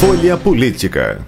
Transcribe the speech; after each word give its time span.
Folha 0.00 0.36
Política. 0.36 1.26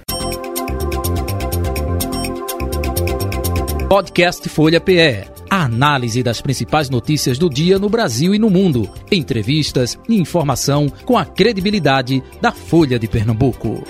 Podcast 3.89 4.49
Folha 4.49 4.81
PE. 4.81 5.29
A 5.51 5.65
análise 5.65 6.23
das 6.23 6.41
principais 6.41 6.89
notícias 6.89 7.37
do 7.37 7.51
dia 7.51 7.81
no 7.81 7.89
Brasil 7.89 8.33
e 8.33 8.39
no 8.39 8.49
mundo. 8.49 8.89
Entrevistas 9.11 9.99
e 10.09 10.15
informação 10.21 10.89
com 11.05 11.19
a 11.19 11.25
credibilidade 11.25 12.23
da 12.41 12.53
Folha 12.53 12.97
de 12.97 13.09
Pernambuco. 13.09 13.83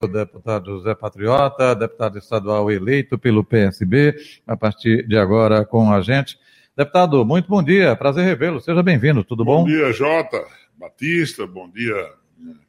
O 0.00 0.08
deputado 0.08 0.78
José 0.78 0.94
Patriota, 0.94 1.74
deputado 1.74 2.16
estadual 2.16 2.70
eleito 2.70 3.18
pelo 3.18 3.44
PSB, 3.44 4.14
a 4.46 4.56
partir 4.56 5.06
de 5.06 5.18
agora 5.18 5.66
com 5.66 5.92
a 5.92 6.00
gente. 6.00 6.38
Deputado, 6.82 7.24
muito 7.24 7.48
bom 7.48 7.62
dia, 7.62 7.94
prazer 7.94 8.24
revê-lo, 8.24 8.60
seja 8.60 8.82
bem-vindo, 8.82 9.22
tudo 9.22 9.44
bom? 9.44 9.58
Bom 9.58 9.68
dia, 9.68 9.92
Jota 9.92 10.44
Batista, 10.76 11.46
bom 11.46 11.70
dia, 11.70 11.94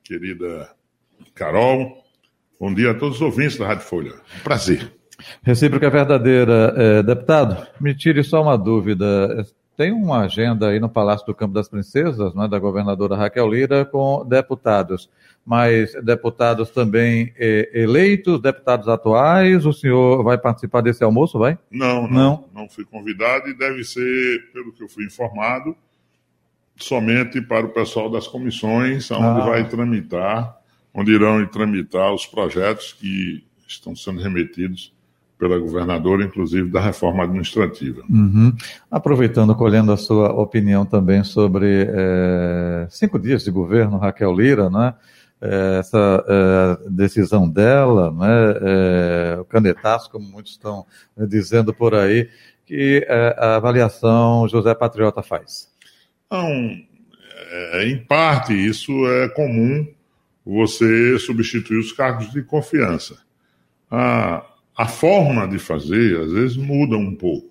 querida 0.03 0.69
Carol, 1.33 1.97
bom 2.59 2.71
dia 2.71 2.91
a 2.91 2.93
todos 2.93 3.15
os 3.15 3.21
ouvintes 3.23 3.57
da 3.57 3.65
Rádio 3.65 3.85
Folha, 3.85 4.13
um 4.37 4.43
prazer. 4.43 4.93
Recíproca 5.41 5.87
é 5.87 5.89
verdadeira. 5.89 6.75
É, 6.77 7.01
deputado, 7.01 7.65
me 7.81 7.95
tire 7.95 8.23
só 8.23 8.43
uma 8.43 8.55
dúvida, 8.55 9.43
tem 9.75 9.91
uma 9.91 10.25
agenda 10.25 10.67
aí 10.67 10.79
no 10.79 10.89
Palácio 10.89 11.25
do 11.25 11.33
Campo 11.33 11.55
das 11.55 11.67
Princesas, 11.67 12.35
né, 12.35 12.47
da 12.47 12.59
governadora 12.59 13.15
Raquel 13.15 13.49
Lira, 13.49 13.83
com 13.83 14.23
deputados 14.23 15.09
mas 15.45 15.93
deputados 16.03 16.69
também 16.69 17.33
eh, 17.37 17.69
eleitos, 17.73 18.41
deputados 18.41 18.87
atuais. 18.87 19.65
O 19.65 19.73
senhor 19.73 20.23
vai 20.23 20.37
participar 20.37 20.81
desse 20.81 21.03
almoço, 21.03 21.37
vai? 21.37 21.57
Não, 21.69 22.03
não, 22.03 22.09
não, 22.09 22.49
não 22.53 22.69
fui 22.69 22.85
convidado 22.85 23.49
e 23.49 23.53
deve 23.53 23.83
ser, 23.83 24.51
pelo 24.53 24.71
que 24.71 24.83
eu 24.83 24.87
fui 24.87 25.05
informado, 25.05 25.75
somente 26.77 27.41
para 27.41 27.65
o 27.65 27.69
pessoal 27.69 28.09
das 28.09 28.27
comissões, 28.27 29.11
onde 29.11 29.41
ah. 29.41 29.45
vai 29.45 29.67
tramitar, 29.67 30.57
onde 30.93 31.11
irão 31.11 31.45
tramitar 31.47 32.13
os 32.13 32.25
projetos 32.25 32.93
que 32.93 33.43
estão 33.67 33.95
sendo 33.95 34.21
remetidos 34.21 34.93
pela 35.37 35.59
governadora, 35.59 36.23
inclusive 36.23 36.69
da 36.69 36.79
reforma 36.79 37.23
administrativa. 37.23 38.01
Uhum. 38.09 38.55
Aproveitando, 38.89 39.53
colhendo 39.55 39.91
a 39.91 39.97
sua 39.97 40.31
opinião 40.31 40.85
também 40.85 41.21
sobre 41.23 41.85
é, 41.89 42.87
cinco 42.89 43.19
dias 43.19 43.43
de 43.43 43.51
governo, 43.51 43.97
Raquel 43.97 44.33
Lira, 44.33 44.69
né? 44.69 44.93
Essa 45.45 46.23
é, 46.25 46.89
decisão 46.89 47.49
dela, 47.49 48.11
né, 48.11 48.59
é, 48.61 49.37
o 49.41 49.43
canetaço, 49.43 50.09
como 50.09 50.25
muitos 50.25 50.53
estão 50.53 50.85
dizendo 51.17 51.73
por 51.73 51.93
aí, 51.93 52.29
que 52.65 53.05
é, 53.09 53.35
a 53.37 53.55
avaliação 53.57 54.47
José 54.47 54.73
Patriota 54.73 55.21
faz? 55.21 55.69
Não, 56.31 56.47
é, 57.51 57.85
em 57.85 57.97
parte 57.97 58.53
isso 58.53 58.91
é 59.05 59.27
comum 59.29 59.85
você 60.45 61.19
substituir 61.19 61.77
os 61.77 61.91
cargos 61.91 62.31
de 62.31 62.41
confiança. 62.41 63.17
A, 63.91 64.45
a 64.77 64.87
forma 64.87 65.47
de 65.47 65.59
fazer, 65.59 66.21
às 66.21 66.31
vezes, 66.31 66.57
muda 66.57 66.97
um 66.97 67.15
pouco. 67.15 67.49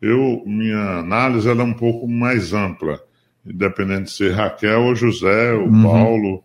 Eu, 0.00 0.42
minha 0.46 0.98
análise 1.00 1.48
é 1.48 1.52
um 1.52 1.74
pouco 1.74 2.06
mais 2.06 2.52
ampla, 2.52 3.00
independente 3.44 4.04
de 4.04 4.10
ser 4.12 4.32
Raquel 4.32 4.82
ou 4.82 4.94
José, 4.94 5.52
ou 5.52 5.66
uhum. 5.66 5.82
Paulo, 5.82 6.44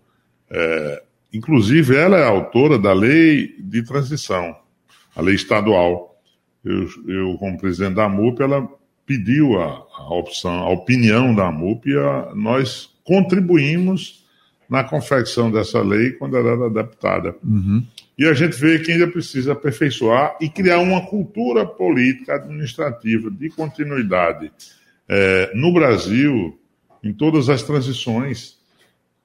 é, 0.53 1.03
inclusive, 1.33 1.95
ela 1.95 2.17
é 2.17 2.23
autora 2.23 2.77
da 2.77 2.93
lei 2.93 3.55
de 3.59 3.83
transição, 3.83 4.55
a 5.15 5.21
lei 5.21 5.35
estadual. 5.35 6.15
Eu, 6.63 6.87
eu 7.07 7.37
como 7.39 7.57
presidente 7.57 7.95
da 7.95 8.07
MUP, 8.07 8.41
ela 8.41 8.67
pediu 9.05 9.59
a, 9.59 9.85
a 9.97 10.13
opção, 10.13 10.59
a 10.59 10.69
opinião 10.69 11.33
da 11.33 11.51
MUP 11.51 11.89
e 11.89 11.97
a, 11.97 12.31
nós 12.35 12.89
contribuímos 13.03 14.23
na 14.69 14.83
confecção 14.83 15.51
dessa 15.51 15.81
lei 15.81 16.11
quando 16.11 16.37
ela 16.37 16.51
era 16.51 16.69
deputada. 16.69 17.35
Uhum. 17.43 17.85
E 18.17 18.25
a 18.25 18.33
gente 18.33 18.55
vê 18.55 18.79
que 18.79 18.91
ainda 18.91 19.07
precisa 19.07 19.53
aperfeiçoar 19.53 20.37
e 20.39 20.47
criar 20.47 20.79
uma 20.79 21.05
cultura 21.05 21.65
política 21.65 22.35
administrativa 22.35 23.29
de 23.29 23.49
continuidade 23.49 24.51
é, 25.09 25.51
no 25.53 25.73
Brasil, 25.73 26.57
em 27.03 27.11
todas 27.11 27.49
as 27.49 27.63
transições 27.63 28.62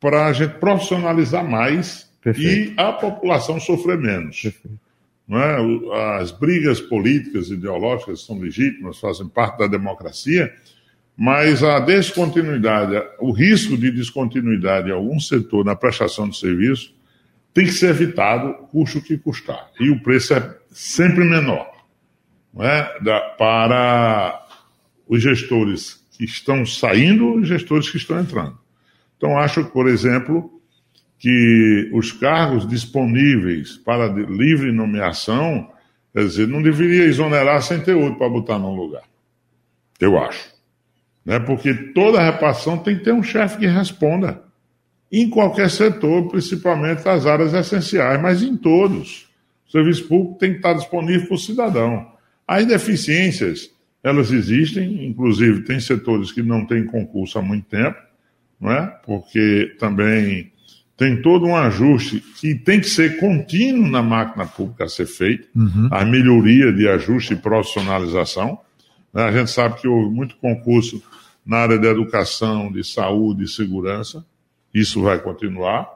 para 0.01 0.27
a 0.27 0.33
gente 0.33 0.55
profissionalizar 0.59 1.49
mais 1.49 2.11
Perfeito. 2.23 2.73
e 2.73 2.81
a 2.81 2.93
população 2.93 3.59
sofrer 3.61 3.99
menos. 3.99 4.45
É? 5.31 6.21
As 6.21 6.31
brigas 6.31 6.81
políticas 6.81 7.51
ideológicas 7.51 8.25
são 8.25 8.39
legítimas, 8.39 8.99
fazem 8.99 9.29
parte 9.29 9.59
da 9.59 9.67
democracia, 9.67 10.53
mas 11.17 11.63
a 11.63 11.81
descontinuidade, 11.81 12.95
o 13.19 13.33
risco 13.33 13.77
de 13.77 13.91
descontinuidade 13.91 14.89
em 14.89 14.93
algum 14.93 15.19
setor 15.21 15.65
na 15.65 15.75
prestação 15.75 16.29
de 16.29 16.39
serviço 16.39 16.95
tem 17.53 17.65
que 17.65 17.73
ser 17.73 17.91
evitado, 17.91 18.55
custe 18.69 18.99
o 18.99 19.03
que 19.03 19.19
custar. 19.19 19.69
E 19.81 19.91
o 19.91 20.01
preço 20.01 20.33
é 20.33 20.57
sempre 20.71 21.25
menor 21.25 21.79
é? 22.61 23.01
Da, 23.01 23.21
para 23.21 24.47
os 25.07 25.23
gestores 25.23 26.05
que 26.13 26.25
estão 26.25 26.65
saindo 26.67 27.39
e 27.39 27.43
os 27.43 27.49
gestores 27.49 27.91
que 27.91 27.97
estão 27.97 28.21
entrando. 28.21 28.59
Então, 29.19 29.37
acho, 29.37 29.65
por 29.67 29.89
exemplo, 29.89 30.59
que 31.19 31.91
os 31.93 32.13
cargos 32.13 32.67
disponíveis 32.67 33.77
para 33.77 34.07
livre 34.07 34.71
nomeação, 34.71 35.69
quer 36.15 36.25
dizer, 36.25 36.47
não 36.47 36.63
deveria 36.63 37.05
exonerar 37.05 37.61
sem 37.63 37.81
ter 37.81 37.95
outro 37.95 38.17
para 38.17 38.29
botar 38.29 38.59
num 38.59 38.75
lugar. 38.75 39.03
Eu 40.01 40.17
acho. 40.17 40.55
Né? 41.25 41.41
Porque 41.41 41.75
toda 41.75 42.23
repartição 42.23 42.79
tem 42.79 42.97
que 42.97 43.05
ter 43.05 43.13
um 43.13 43.23
chefe 43.23 43.59
que 43.59 43.67
responda. 43.67 44.41
Em 45.11 45.29
qualquer 45.29 45.69
setor, 45.69 46.29
principalmente 46.29 47.05
nas 47.05 47.27
áreas 47.27 47.53
essenciais, 47.53 48.21
mas 48.23 48.43
em 48.43 48.57
todos. 48.57 49.29
O 49.67 49.73
serviço 49.73 50.07
público 50.07 50.39
tem 50.39 50.53
que 50.53 50.59
estar 50.59 50.75
disponível 50.75 51.27
para 51.27 51.35
o 51.35 51.39
cidadão. 51.39 52.13
As 52.47 52.65
deficiências, 52.65 53.71
elas 54.03 54.31
existem, 54.31 55.07
inclusive 55.07 55.65
tem 55.65 55.81
setores 55.81 56.31
que 56.31 56.43
não 56.43 56.65
têm 56.65 56.87
concurso 56.87 57.39
há 57.39 57.43
muito 57.43 57.67
tempo, 57.67 58.08
não 58.61 58.73
é? 58.73 58.87
Porque 59.05 59.77
também 59.79 60.53
tem 60.97 61.23
todo 61.23 61.47
um 61.47 61.55
ajuste 61.55 62.21
que 62.41 62.57
tem 62.57 62.81
que 62.81 62.89
ser 62.89 63.19
contínuo 63.19 63.89
na 63.89 64.03
máquina 64.03 64.45
pública 64.47 64.85
a 64.85 64.89
ser 64.89 65.07
feito, 65.07 65.49
uhum. 65.55 65.89
a 65.93 66.05
melhoria 66.05 66.73
de 66.73 66.89
ajuste 66.89 67.35
e 67.35 67.37
profissionalização. 67.37 68.59
Né? 69.15 69.23
A 69.23 69.31
gente 69.31 69.51
sabe 69.51 69.81
que 69.81 69.87
houve 69.87 70.13
muito 70.13 70.37
concurso 70.37 71.01
na 71.47 71.59
área 71.59 71.79
da 71.79 71.89
educação, 71.89 72.71
de 72.71 72.83
saúde 72.83 73.45
e 73.45 73.49
segurança, 73.49 74.25
isso 74.75 75.01
vai 75.03 75.19
continuar. 75.21 75.89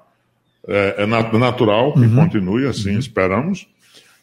É, 0.67 1.03
é 1.03 1.06
natural 1.06 1.93
que 1.93 2.00
uhum. 2.00 2.15
continue, 2.15 2.67
assim 2.67 2.93
uhum. 2.93 2.99
esperamos. 2.99 3.67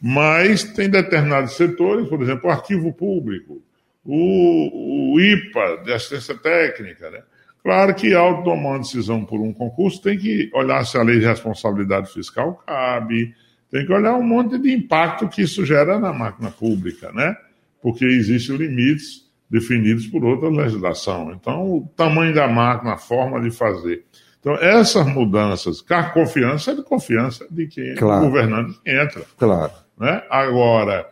Mas 0.02 0.64
tem 0.64 0.90
determinados 0.90 1.54
setores, 1.54 2.08
por 2.08 2.22
exemplo, 2.22 2.50
o 2.50 2.52
arquivo 2.52 2.94
público, 2.94 3.62
o, 4.06 5.14
o 5.14 5.20
IPA, 5.20 5.84
de 5.84 5.92
assistência 5.92 6.36
técnica, 6.36 7.12
né? 7.12 7.22
Claro 7.64 7.94
que, 7.94 8.14
ao 8.14 8.44
tomar 8.44 8.70
uma 8.70 8.80
decisão 8.80 9.26
por 9.26 9.40
um 9.40 9.54
concurso, 9.54 10.02
tem 10.02 10.18
que 10.18 10.50
olhar 10.54 10.84
se 10.86 10.98
a 10.98 11.04
lei 11.04 11.20
de 11.20 11.26
responsabilidade 11.26 12.12
fiscal 12.12 12.62
cabe, 12.66 13.34
tem 13.70 13.86
que 13.86 13.94
olhar 13.94 14.16
um 14.16 14.24
monte 14.24 14.58
de 14.58 14.74
impacto 14.74 15.28
que 15.28 15.42
isso 15.42 15.66
gera 15.66 16.00
na 16.00 16.14
máquina 16.14 16.50
pública, 16.50 17.12
né? 17.12 17.36
Porque 17.82 18.06
existem 18.06 18.56
limites 18.56 19.30
definidos 19.50 20.08
por 20.08 20.24
outra 20.24 20.50
legislação. 20.50 21.32
Então, 21.32 21.64
o 21.64 21.90
tamanho 21.96 22.34
da 22.34 22.48
máquina, 22.48 22.94
a 22.94 22.98
forma 22.98 23.42
de 23.42 23.52
fazer. 23.52 24.06
Então, 24.40 24.56
essas 24.56 25.06
mudanças, 25.08 25.84
a 25.90 26.04
confiança 26.04 26.72
é 26.72 26.76
de 26.76 26.84
confiança 26.84 27.46
de 27.52 27.68
quem 27.68 27.96
claro. 27.96 28.26
o 28.26 28.30
governante 28.30 28.80
entra. 28.86 29.24
Claro. 29.38 29.74
Né? 30.00 30.24
Agora, 30.30 31.06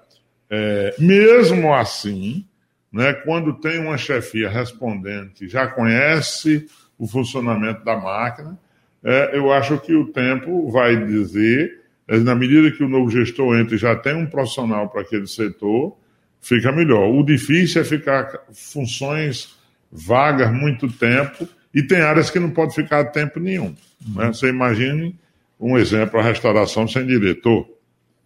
é, 0.49 0.95
mesmo 0.97 1.73
assim, 1.73 2.45
né, 2.91 3.13
quando 3.13 3.53
tem 3.53 3.79
uma 3.79 3.97
chefia 3.97 4.49
respondente, 4.49 5.47
já 5.47 5.67
conhece 5.67 6.67
o 6.97 7.07
funcionamento 7.07 7.83
da 7.83 7.95
máquina, 7.97 8.57
é, 9.03 9.37
eu 9.37 9.51
acho 9.51 9.77
que 9.79 9.93
o 9.93 10.05
tempo 10.05 10.71
vai 10.71 11.05
dizer, 11.05 11.81
é, 12.07 12.17
na 12.17 12.33
medida 12.33 12.71
que 12.71 12.83
o 12.83 12.89
novo 12.89 13.09
gestor 13.09 13.57
entra 13.57 13.75
e 13.75 13.77
já 13.77 13.95
tem 13.95 14.15
um 14.15 14.25
profissional 14.25 14.89
para 14.89 15.01
aquele 15.01 15.27
setor, 15.27 15.97
fica 16.41 16.71
melhor. 16.71 17.09
O 17.09 17.23
difícil 17.23 17.81
é 17.81 17.85
ficar 17.85 18.45
funções 18.53 19.55
vagas 19.91 20.51
muito 20.51 20.91
tempo 20.91 21.47
e 21.73 21.83
tem 21.83 22.01
áreas 22.01 22.29
que 22.29 22.39
não 22.39 22.49
pode 22.49 22.73
ficar 22.73 23.05
tempo 23.05 23.39
nenhum. 23.39 23.75
Né? 24.15 24.25
Uhum. 24.25 24.33
Você 24.33 24.49
imagine 24.49 25.15
um 25.59 25.77
exemplo, 25.77 26.19
a 26.19 26.23
restauração 26.23 26.87
sem 26.87 27.05
diretor. 27.05 27.67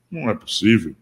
Não 0.10 0.30
é 0.30 0.34
possível 0.34 0.96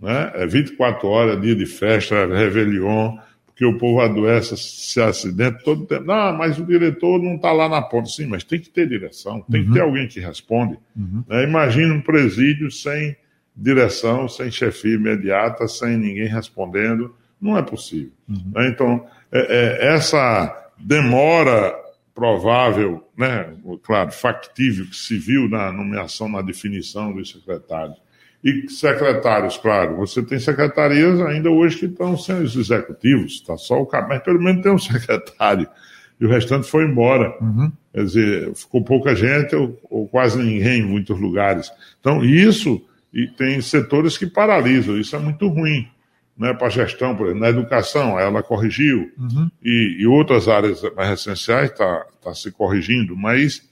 né? 0.00 0.32
É 0.34 0.46
24 0.46 1.06
horas, 1.06 1.40
dia 1.40 1.54
de 1.54 1.66
festa, 1.66 2.26
Réveillon, 2.26 3.16
porque 3.46 3.64
o 3.64 3.76
povo 3.76 4.00
adoece, 4.00 4.56
se 4.56 5.00
acidente 5.00 5.62
todo 5.62 5.84
tempo. 5.84 6.04
Não, 6.04 6.36
mas 6.36 6.58
o 6.58 6.64
diretor 6.64 7.22
não 7.22 7.36
está 7.36 7.52
lá 7.52 7.68
na 7.68 7.82
ponta. 7.82 8.08
Sim, 8.08 8.26
mas 8.26 8.42
tem 8.42 8.58
que 8.58 8.70
ter 8.70 8.88
direção, 8.88 9.42
tem 9.50 9.60
uhum. 9.60 9.66
que 9.66 9.72
ter 9.74 9.80
alguém 9.80 10.08
que 10.08 10.18
responde. 10.18 10.78
Uhum. 10.96 11.22
Né? 11.28 11.44
Imagina 11.44 11.92
um 11.92 12.00
presídio 12.00 12.70
sem 12.70 13.14
direção, 13.54 14.28
sem 14.28 14.50
chefia 14.50 14.94
imediata, 14.94 15.68
sem 15.68 15.98
ninguém 15.98 16.26
respondendo, 16.26 17.14
Não 17.40 17.58
é 17.58 17.62
possível. 17.62 18.12
Uhum. 18.28 18.52
Né? 18.54 18.68
Então, 18.68 19.06
é, 19.30 19.38
é, 19.38 19.94
essa 19.94 20.70
demora 20.78 21.74
provável, 22.14 23.06
né, 23.16 23.54
claro, 23.82 24.10
factível 24.10 24.86
que 24.86 24.96
se 24.96 25.16
viu 25.16 25.48
na 25.48 25.72
nomeação, 25.72 26.28
na 26.28 26.42
definição 26.42 27.12
dos 27.12 27.30
secretários. 27.30 27.96
E 28.42 28.70
secretários, 28.70 29.58
claro, 29.58 29.96
você 29.96 30.22
tem 30.22 30.38
secretarias 30.38 31.20
ainda 31.20 31.50
hoje 31.50 31.78
que 31.78 31.86
estão 31.86 32.16
sendo 32.16 32.42
os 32.42 32.56
executivos, 32.56 33.32
está 33.32 33.56
só 33.58 33.82
o 33.82 33.88
mas 34.08 34.22
pelo 34.22 34.40
menos 34.40 34.62
tem 34.62 34.72
um 34.72 34.78
secretário, 34.78 35.68
e 36.18 36.24
o 36.24 36.28
restante 36.28 36.68
foi 36.68 36.84
embora. 36.84 37.36
Uhum. 37.40 37.70
Quer 37.92 38.04
dizer, 38.04 38.54
ficou 38.54 38.82
pouca 38.82 39.14
gente 39.14 39.54
ou, 39.54 39.78
ou, 39.90 40.08
quase 40.08 40.38
ninguém 40.38 40.80
em 40.80 40.86
muitos 40.86 41.18
lugares. 41.18 41.70
Então, 41.98 42.24
isso, 42.24 42.80
e 43.12 43.26
tem 43.26 43.60
setores 43.60 44.16
que 44.16 44.26
paralisam, 44.26 44.98
isso 44.98 45.14
é 45.16 45.18
muito 45.18 45.46
ruim 45.48 45.86
né, 46.40 46.54
para 46.54 46.68
a 46.68 46.70
gestão, 46.70 47.14
por 47.14 47.26
exemplo, 47.26 47.42
na 47.42 47.50
educação, 47.50 48.18
ela 48.18 48.42
corrigiu, 48.42 49.12
uhum. 49.18 49.50
e, 49.62 49.98
e, 50.00 50.06
outras 50.06 50.48
áreas 50.48 50.80
mais 50.96 51.20
essenciais 51.20 51.70
está 51.70 52.06
tá 52.24 52.34
se 52.34 52.50
corrigindo, 52.50 53.14
mas 53.14 53.62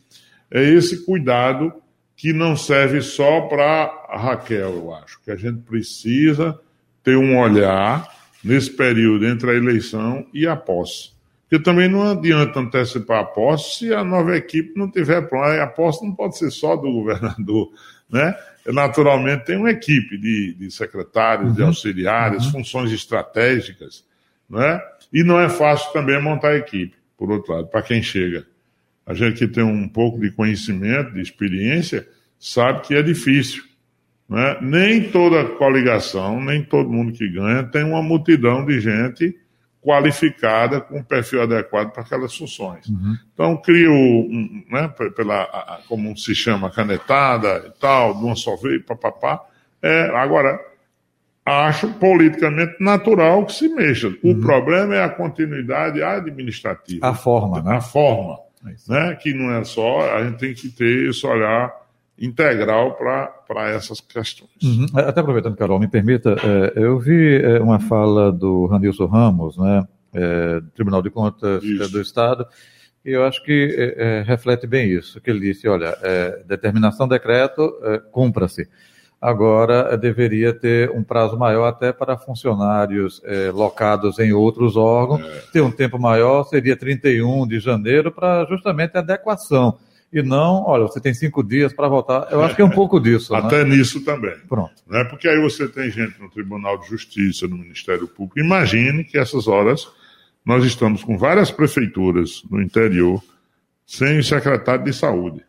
é 0.50 0.62
esse 0.62 1.06
cuidado 1.06 1.72
que 2.18 2.32
não 2.32 2.56
serve 2.56 3.00
só 3.00 3.42
para 3.42 3.84
a 4.08 4.18
Raquel, 4.18 4.70
eu 4.74 4.92
acho, 4.92 5.22
que 5.22 5.30
a 5.30 5.36
gente 5.36 5.60
precisa 5.60 6.58
ter 7.02 7.16
um 7.16 7.38
olhar 7.38 8.12
nesse 8.42 8.72
período 8.72 9.24
entre 9.24 9.52
a 9.52 9.54
eleição 9.54 10.26
e 10.34 10.44
a 10.44 10.56
posse. 10.56 11.12
Porque 11.48 11.62
também 11.62 11.88
não 11.88 12.10
adianta 12.10 12.58
antecipar 12.58 13.20
a 13.20 13.24
posse 13.24 13.78
se 13.78 13.94
a 13.94 14.02
nova 14.02 14.36
equipe 14.36 14.76
não 14.76 14.90
tiver 14.90 15.22
pronta. 15.28 15.62
A 15.62 15.66
posse 15.68 16.04
não 16.04 16.12
pode 16.12 16.36
ser 16.36 16.50
só 16.50 16.74
do 16.74 16.90
governador, 16.92 17.70
né? 18.10 18.34
naturalmente 18.66 19.44
tem 19.44 19.56
uma 19.56 19.70
equipe 19.70 20.18
de, 20.18 20.54
de 20.54 20.70
secretários, 20.72 21.50
uhum. 21.50 21.54
de 21.54 21.62
auxiliares, 21.62 22.46
uhum. 22.46 22.52
funções 22.52 22.92
estratégicas, 22.92 24.04
né? 24.50 24.78
E 25.12 25.22
não 25.22 25.40
é 25.40 25.48
fácil 25.48 25.90
também 25.92 26.20
montar 26.20 26.48
a 26.48 26.56
equipe, 26.56 26.94
por 27.16 27.30
outro 27.30 27.54
lado, 27.54 27.68
para 27.68 27.80
quem 27.80 28.02
chega. 28.02 28.44
A 29.08 29.14
gente 29.14 29.38
que 29.38 29.48
tem 29.48 29.64
um 29.64 29.88
pouco 29.88 30.20
de 30.20 30.30
conhecimento, 30.30 31.14
de 31.14 31.22
experiência, 31.22 32.06
sabe 32.38 32.82
que 32.82 32.94
é 32.94 33.02
difícil. 33.02 33.64
Né? 34.28 34.58
Nem 34.60 35.10
toda 35.10 35.46
coligação, 35.56 36.44
nem 36.44 36.62
todo 36.62 36.90
mundo 36.90 37.14
que 37.14 37.26
ganha 37.26 37.64
tem 37.64 37.82
uma 37.84 38.02
multidão 38.02 38.66
de 38.66 38.78
gente 38.78 39.34
qualificada, 39.80 40.82
com 40.82 40.98
um 40.98 41.02
perfil 41.02 41.40
adequado 41.42 41.90
para 41.90 42.02
aquelas 42.02 42.36
funções. 42.36 42.86
Uhum. 42.86 43.16
Então, 43.32 43.56
crio, 43.56 43.94
um, 43.94 44.62
né, 44.70 44.92
pela, 45.16 45.80
como 45.88 46.14
se 46.18 46.34
chama, 46.34 46.70
canetada 46.70 47.64
e 47.66 47.80
tal, 47.80 48.12
de 48.12 48.22
uma 48.22 48.36
só 48.36 48.56
vez, 48.56 48.84
papapá. 48.84 49.40
É, 49.80 50.10
agora, 50.14 50.60
acho 51.46 51.88
politicamente 51.94 52.76
natural 52.78 53.46
que 53.46 53.54
se 53.54 53.70
mexa. 53.70 54.08
O 54.22 54.28
uhum. 54.28 54.40
problema 54.42 54.96
é 54.96 55.02
a 55.02 55.08
continuidade 55.08 56.02
administrativa. 56.02 57.08
A 57.08 57.14
forma, 57.14 57.62
né? 57.62 57.76
A 57.76 57.80
forma. 57.80 58.47
É 58.66 58.74
né? 58.88 59.14
Que 59.16 59.32
não 59.32 59.52
é 59.52 59.64
só, 59.64 60.16
a 60.16 60.24
gente 60.24 60.38
tem 60.38 60.54
que 60.54 60.68
ter 60.68 61.10
esse 61.10 61.26
olhar 61.26 61.72
integral 62.18 62.96
para 62.96 63.68
essas 63.70 64.00
questões. 64.00 64.50
Uhum. 64.62 64.86
Até 64.94 65.20
aproveitando, 65.20 65.56
Carol, 65.56 65.78
me 65.78 65.88
permita, 65.88 66.36
é, 66.42 66.72
eu 66.82 66.98
vi 66.98 67.36
é, 67.36 67.60
uma 67.60 67.78
fala 67.78 68.32
do 68.32 68.66
Ranilson 68.66 69.06
Ramos, 69.06 69.56
né, 69.56 69.86
é, 70.12 70.60
Tribunal 70.74 71.00
de 71.00 71.10
Contas 71.10 71.62
isso. 71.62 71.92
do 71.92 72.00
Estado, 72.00 72.46
e 73.04 73.10
eu 73.12 73.24
acho 73.24 73.42
que 73.44 73.74
é, 73.78 74.18
é, 74.18 74.22
reflete 74.22 74.66
bem 74.66 74.90
isso, 74.90 75.20
que 75.20 75.30
ele 75.30 75.40
disse, 75.40 75.68
olha, 75.68 75.96
é, 76.02 76.42
determinação 76.44 77.06
decreto, 77.06 77.72
cumpra-se. 78.10 78.68
Agora, 79.20 79.96
deveria 79.96 80.52
ter 80.52 80.90
um 80.90 81.02
prazo 81.02 81.36
maior 81.36 81.66
até 81.66 81.92
para 81.92 82.16
funcionários 82.16 83.20
locados 83.52 84.18
em 84.20 84.32
outros 84.32 84.76
órgãos, 84.76 85.22
ter 85.52 85.60
um 85.60 85.72
tempo 85.72 85.98
maior, 85.98 86.44
seria 86.44 86.76
31 86.76 87.46
de 87.46 87.58
janeiro, 87.58 88.12
para 88.12 88.44
justamente 88.44 88.96
adequação 88.96 89.76
e 90.12 90.22
não, 90.22 90.64
olha, 90.64 90.84
você 90.84 91.00
tem 91.00 91.12
cinco 91.12 91.42
dias 91.42 91.72
para 91.72 91.86
votar. 91.86 92.28
Eu 92.30 92.42
acho 92.42 92.56
que 92.56 92.62
é 92.62 92.64
um 92.64 92.70
pouco 92.74 92.98
disso. 92.98 93.32
Né? 93.32 93.40
Até 93.40 93.64
nisso 93.64 94.02
também. 94.04 94.34
Pronto. 94.48 94.74
Né? 94.86 95.04
Porque 95.04 95.28
aí 95.28 95.40
você 95.40 95.68
tem 95.68 95.90
gente 95.90 96.18
no 96.20 96.30
Tribunal 96.30 96.78
de 96.78 96.88
Justiça, 96.88 97.46
no 97.46 97.58
Ministério 97.58 98.08
Público. 98.08 98.40
Imagine 98.40 99.04
que 99.04 99.18
essas 99.18 99.46
horas 99.46 99.86
nós 100.44 100.64
estamos 100.64 101.04
com 101.04 101.18
várias 101.18 101.50
prefeituras 101.50 102.42
no 102.50 102.60
interior 102.62 103.22
sem 103.84 104.18
o 104.18 104.24
secretário 104.24 104.84
de 104.84 104.92
saúde, 104.94 105.44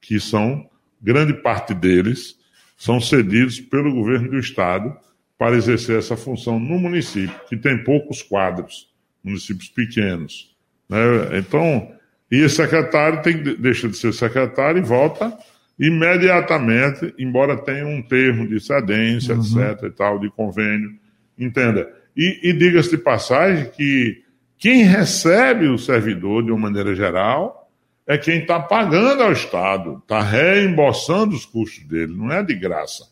que 0.00 0.18
são, 0.18 0.68
grande 1.00 1.34
parte 1.34 1.72
deles, 1.74 2.36
são 2.82 3.00
cedidos 3.00 3.60
pelo 3.60 3.94
governo 3.94 4.28
do 4.30 4.38
Estado 4.40 4.92
para 5.38 5.54
exercer 5.54 5.98
essa 6.00 6.16
função 6.16 6.58
no 6.58 6.80
município, 6.80 7.32
que 7.48 7.56
tem 7.56 7.84
poucos 7.84 8.22
quadros, 8.22 8.92
municípios 9.22 9.68
pequenos. 9.68 10.52
Né? 10.88 10.98
Então, 11.38 11.92
e 12.28 12.38
esse 12.38 12.56
secretário 12.56 13.22
tem, 13.22 13.40
deixa 13.40 13.88
de 13.88 13.96
ser 13.96 14.12
secretário 14.12 14.80
e 14.80 14.84
volta 14.84 15.32
imediatamente, 15.78 17.14
embora 17.16 17.56
tenha 17.56 17.86
um 17.86 18.02
termo 18.02 18.48
de 18.48 18.58
cedência, 18.58 19.36
uhum. 19.36 19.40
etc. 19.42 19.84
e 19.84 19.90
tal, 19.90 20.18
de 20.18 20.28
convênio. 20.30 20.92
Entenda. 21.38 21.88
E, 22.16 22.50
e 22.50 22.52
diga-se 22.52 22.90
de 22.90 22.98
passagem 22.98 23.70
que 23.70 24.24
quem 24.58 24.82
recebe 24.82 25.68
o 25.68 25.78
servidor, 25.78 26.42
de 26.42 26.50
uma 26.50 26.58
maneira 26.58 26.96
geral, 26.96 27.61
é 28.06 28.18
quem 28.18 28.40
está 28.40 28.60
pagando 28.60 29.22
ao 29.22 29.32
Estado, 29.32 29.98
está 30.02 30.20
reembolsando 30.22 31.34
os 31.34 31.46
custos 31.46 31.84
dele, 31.84 32.14
não 32.14 32.32
é 32.32 32.42
de 32.42 32.54
graça. 32.54 33.08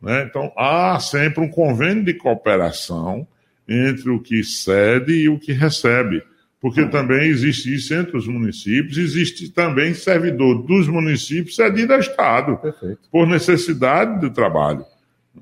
Né? 0.00 0.24
Então, 0.24 0.52
há 0.56 0.98
sempre 0.98 1.44
um 1.44 1.48
convênio 1.48 2.04
de 2.04 2.14
cooperação 2.14 3.26
entre 3.68 4.10
o 4.10 4.20
que 4.20 4.42
cede 4.42 5.12
e 5.12 5.28
o 5.28 5.38
que 5.38 5.52
recebe 5.52 6.22
porque 6.60 6.84
também 6.86 7.28
existe 7.28 7.74
isso 7.74 7.94
entre 7.94 8.16
os 8.16 8.28
municípios, 8.28 8.98
existe 8.98 9.48
também 9.48 9.94
servidor 9.94 10.62
dos 10.62 10.86
municípios 10.86 11.56
cedido 11.56 11.94
ao 11.94 12.00
Estado, 12.00 12.58
Perfeito. 12.58 13.00
por 13.10 13.26
necessidade 13.26 14.20
do 14.20 14.30
trabalho. 14.30 14.84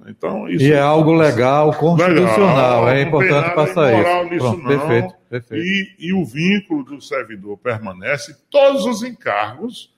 Então, 0.07 0.49
isso 0.49 0.65
e 0.65 0.73
é 0.73 0.79
algo 0.79 1.13
legal, 1.15 1.73
constitucional, 1.75 2.85
legal, 2.85 2.89
é 2.91 3.03
importante 3.03 3.55
passar 3.55 3.93
isso. 3.95 4.25
Nisso, 4.31 4.45
Pronto, 4.45 4.67
perfeito, 4.67 5.15
perfeito. 5.31 5.65
E, 5.65 5.97
e, 5.99 6.13
o 6.13 6.25
vínculo 6.25 6.85
do 6.85 7.01
servidor 7.01 7.57
permanece, 7.59 8.37
todos 8.51 8.85
os 8.85 9.03
encargos, 9.03 9.93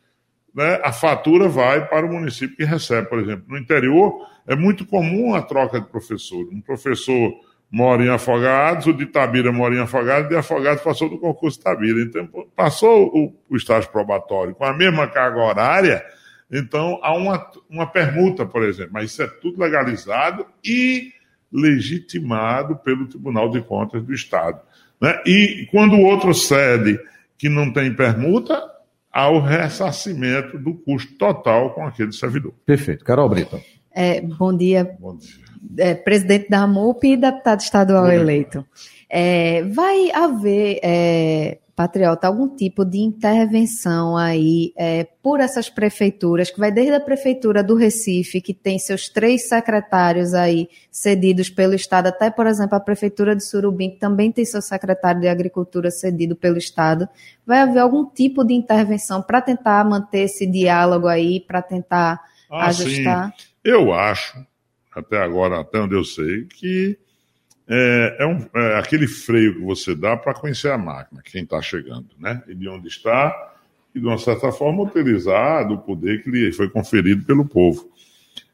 né, 0.55 0.81
a 0.83 0.93
fatura 0.93 1.49
vai 1.49 1.87
para 1.87 2.07
o 2.07 2.13
município 2.13 2.57
que 2.57 2.65
recebe, 2.65 3.09
por 3.09 3.19
exemplo. 3.19 3.45
No 3.49 3.59
interior, 3.59 4.27
é 4.47 4.55
muito 4.55 4.87
comum 4.87 5.35
a 5.35 5.43
troca 5.43 5.81
de 5.81 5.87
professor. 5.87 6.49
Um 6.53 6.61
professor 6.61 7.33
mora 7.71 8.05
em 8.05 8.09
Afogados, 8.09 8.87
o 8.87 8.93
de 8.93 9.07
Tabira 9.07 9.53
mora 9.53 9.75
em 9.75 9.81
Afogados, 9.81 10.27
e 10.27 10.29
de 10.31 10.37
Afogados 10.37 10.83
passou 10.83 11.09
do 11.09 11.19
concurso 11.19 11.59
de 11.59 11.65
Tabira. 11.65 12.01
Então, 12.01 12.29
passou 12.57 13.09
o, 13.09 13.35
o 13.49 13.57
estágio 13.57 13.91
probatório 13.91 14.55
com 14.55 14.65
a 14.65 14.73
mesma 14.73 15.07
carga 15.07 15.39
horária, 15.39 16.05
então 16.51 16.99
há 17.03 17.15
uma, 17.15 17.51
uma 17.69 17.87
permuta, 17.87 18.45
por 18.45 18.63
exemplo. 18.63 18.93
Mas 18.93 19.11
isso 19.11 19.23
é 19.23 19.27
tudo 19.27 19.61
legalizado 19.61 20.47
e 20.65 21.13
legitimado 21.53 22.77
pelo 22.77 23.07
Tribunal 23.07 23.51
de 23.51 23.61
Contas 23.61 24.03
do 24.03 24.13
Estado. 24.13 24.61
Né? 25.01 25.21
E 25.27 25.69
quando 25.71 25.95
o 25.95 26.03
outro 26.03 26.35
cede 26.35 26.99
que 27.39 27.49
não 27.49 27.73
tem 27.73 27.95
permuta, 27.95 28.61
há 29.13 29.29
o 29.29 29.41
ressarcimento 29.41 30.59
do 30.59 30.75
custo 30.75 31.15
total 31.15 31.75
com 31.75 31.87
aquele 31.87 32.13
servidor. 32.13 32.53
Perfeito. 32.67 33.05
Carol 33.05 33.29
Brito. 33.29 33.61
É, 33.93 34.21
bom 34.21 34.57
dia. 34.57 34.97
Bom 35.01 35.17
dia 35.17 35.51
é, 35.79 35.95
presidente 35.95 36.49
da 36.49 36.67
MUP 36.67 37.07
e 37.07 37.17
deputado 37.17 37.61
estadual 37.61 38.11
eleito. 38.11 38.65
É, 39.09 39.63
vai 39.65 40.11
haver, 40.13 40.81
é, 40.83 41.59
Patriota, 41.81 42.27
algum 42.27 42.47
tipo 42.47 42.85
de 42.85 42.99
intervenção 42.99 44.15
aí 44.15 44.71
é, 44.77 45.05
por 45.23 45.41
essas 45.41 45.71
prefeituras, 45.71 46.51
que 46.51 46.61
vai 46.61 46.71
desde 46.71 46.93
a 46.93 47.01
prefeitura 47.01 47.65
do 47.65 47.75
Recife, 47.75 48.43
que 48.43 48.53
tem 48.53 48.79
seus 48.79 49.09
três 49.09 49.49
secretários 49.49 50.35
aí 50.35 50.69
cedidos 50.91 51.49
pelo 51.49 51.73
Estado, 51.73 52.09
até, 52.09 52.31
por 52.31 52.47
exemplo, 52.47 52.77
a 52.77 52.81
prefeitura 52.81 53.35
de 53.35 53.43
Surubim, 53.43 53.93
que 53.93 53.99
também 53.99 54.31
tem 54.31 54.45
seu 54.45 54.61
secretário 54.61 55.23
de 55.23 55.29
Agricultura 55.29 55.91
cedido 55.91 56.37
pelo 56.37 56.59
Estado. 56.59 57.09
Vai 57.47 57.61
haver 57.61 57.79
algum 57.79 58.05
tipo 58.05 58.45
de 58.45 58.53
intervenção 58.53 59.23
para 59.23 59.41
tentar 59.41 59.83
manter 59.83 60.25
esse 60.25 60.47
diálogo 60.47 61.07
aí, 61.07 61.41
para 61.41 61.63
tentar 61.63 62.21
ah, 62.51 62.67
ajustar? 62.67 63.33
Sim. 63.39 63.45
Eu 63.65 63.91
acho 63.95 64.37
até 64.95 65.17
agora, 65.17 65.61
até 65.61 65.81
onde 65.81 65.95
eu 65.95 66.05
sei, 66.05 66.45
que 66.45 66.99
é, 67.73 68.17
é, 68.19 68.27
um, 68.27 68.45
é 68.53 68.79
aquele 68.79 69.07
freio 69.07 69.55
que 69.55 69.61
você 69.61 69.95
dá 69.95 70.17
para 70.17 70.35
conhecer 70.35 70.73
a 70.73 70.77
máquina, 70.77 71.23
quem 71.25 71.45
está 71.45 71.63
chegando, 71.63 72.09
né? 72.19 72.43
E 72.49 72.55
de 72.55 72.69
onde 72.69 72.89
está, 72.89 73.55
e 73.95 74.01
de 74.01 74.07
uma 74.07 74.19
certa 74.19 74.51
forma 74.51 74.83
utilizar 74.83 75.69
do 75.69 75.79
poder 75.79 76.21
que 76.25 76.29
lhe 76.29 76.53
foi 76.53 76.69
conferido 76.69 77.25
pelo 77.25 77.47
povo. 77.47 77.89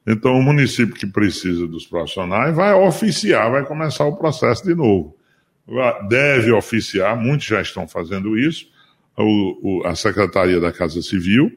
Então, 0.07 0.39
o 0.39 0.43
município 0.43 0.95
que 0.95 1.07
precisa 1.07 1.67
dos 1.67 1.87
profissionais 1.87 2.55
vai 2.55 2.75
oficiar, 2.75 3.51
vai 3.51 3.65
começar 3.65 4.05
o 4.05 4.17
processo 4.17 4.63
de 4.65 4.75
novo. 4.75 5.17
Deve 6.09 6.53
oficiar, 6.53 7.17
muitos 7.17 7.47
já 7.47 7.63
estão 7.63 7.89
fazendo 7.89 8.39
isso, 8.39 8.71
o, 9.17 9.81
o, 9.81 9.87
a 9.87 9.97
Secretaria 9.97 10.61
da 10.61 10.71
Casa 10.71 11.01
Civil, 11.01 11.51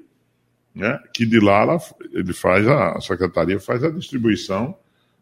né, 0.73 0.97
que 1.13 1.25
de 1.25 1.39
lá 1.41 1.61
ela, 1.61 1.77
ele 2.13 2.31
faz 2.31 2.65
a, 2.67 2.93
a 2.93 3.01
secretaria 3.01 3.59
faz 3.59 3.83
a 3.83 3.89
distribuição 3.89 4.77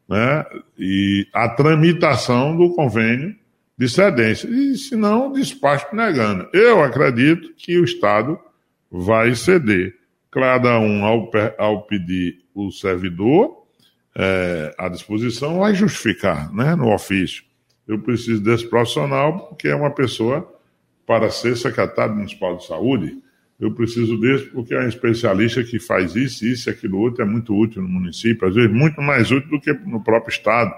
né, 0.07 0.45
e 0.77 1.27
a 1.33 1.49
tramitação 1.49 2.55
do 2.55 2.73
convênio 2.73 3.35
de 3.77 3.87
cedência. 3.87 4.47
E, 4.47 4.75
se 4.75 4.95
não, 4.95 5.31
despacho 5.31 5.95
negando. 5.95 6.49
Eu 6.51 6.83
acredito 6.83 7.53
que 7.55 7.77
o 7.77 7.83
Estado 7.83 8.39
vai 8.89 9.35
ceder. 9.35 9.95
Cada 10.31 10.79
um, 10.79 11.05
ao, 11.05 11.31
ao 11.57 11.83
pedir 11.83 12.43
o 12.53 12.71
servidor 12.71 13.65
é, 14.15 14.73
à 14.77 14.89
disposição, 14.89 15.59
vai 15.59 15.73
justificar 15.73 16.53
né, 16.53 16.75
no 16.75 16.93
ofício. 16.93 17.43
Eu 17.87 17.99
preciso 17.99 18.41
desse 18.41 18.67
profissional 18.67 19.47
porque 19.47 19.67
é 19.67 19.75
uma 19.75 19.91
pessoa 19.91 20.53
para 21.05 21.29
ser 21.29 21.55
secretário 21.55 22.15
municipal 22.15 22.57
de 22.57 22.65
saúde. 22.65 23.17
Eu 23.59 23.73
preciso 23.73 24.19
desse 24.19 24.45
porque 24.45 24.73
é 24.73 24.79
um 24.79 24.87
especialista 24.87 25.63
que 25.63 25.79
faz 25.79 26.15
isso, 26.15 26.45
isso 26.45 26.69
e 26.69 26.71
aquilo 26.71 26.99
outro, 26.99 27.23
é 27.23 27.25
muito 27.25 27.55
útil 27.55 27.81
no 27.81 27.89
município, 27.89 28.47
às 28.47 28.53
vezes 28.53 28.71
muito 28.71 29.01
mais 29.01 29.31
útil 29.31 29.49
do 29.49 29.59
que 29.59 29.73
no 29.73 30.03
próprio 30.03 30.31
Estado. 30.31 30.73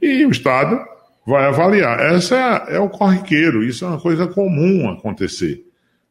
E 0.00 0.24
o 0.26 0.30
Estado 0.30 0.78
vai 1.26 1.46
avaliar. 1.46 1.98
Essa 2.00 2.66
é, 2.68 2.76
é 2.76 2.80
o 2.80 2.88
corriqueiro, 2.88 3.62
isso 3.64 3.84
é 3.84 3.88
uma 3.88 4.00
coisa 4.00 4.26
comum 4.26 4.90
acontecer. 4.90 5.64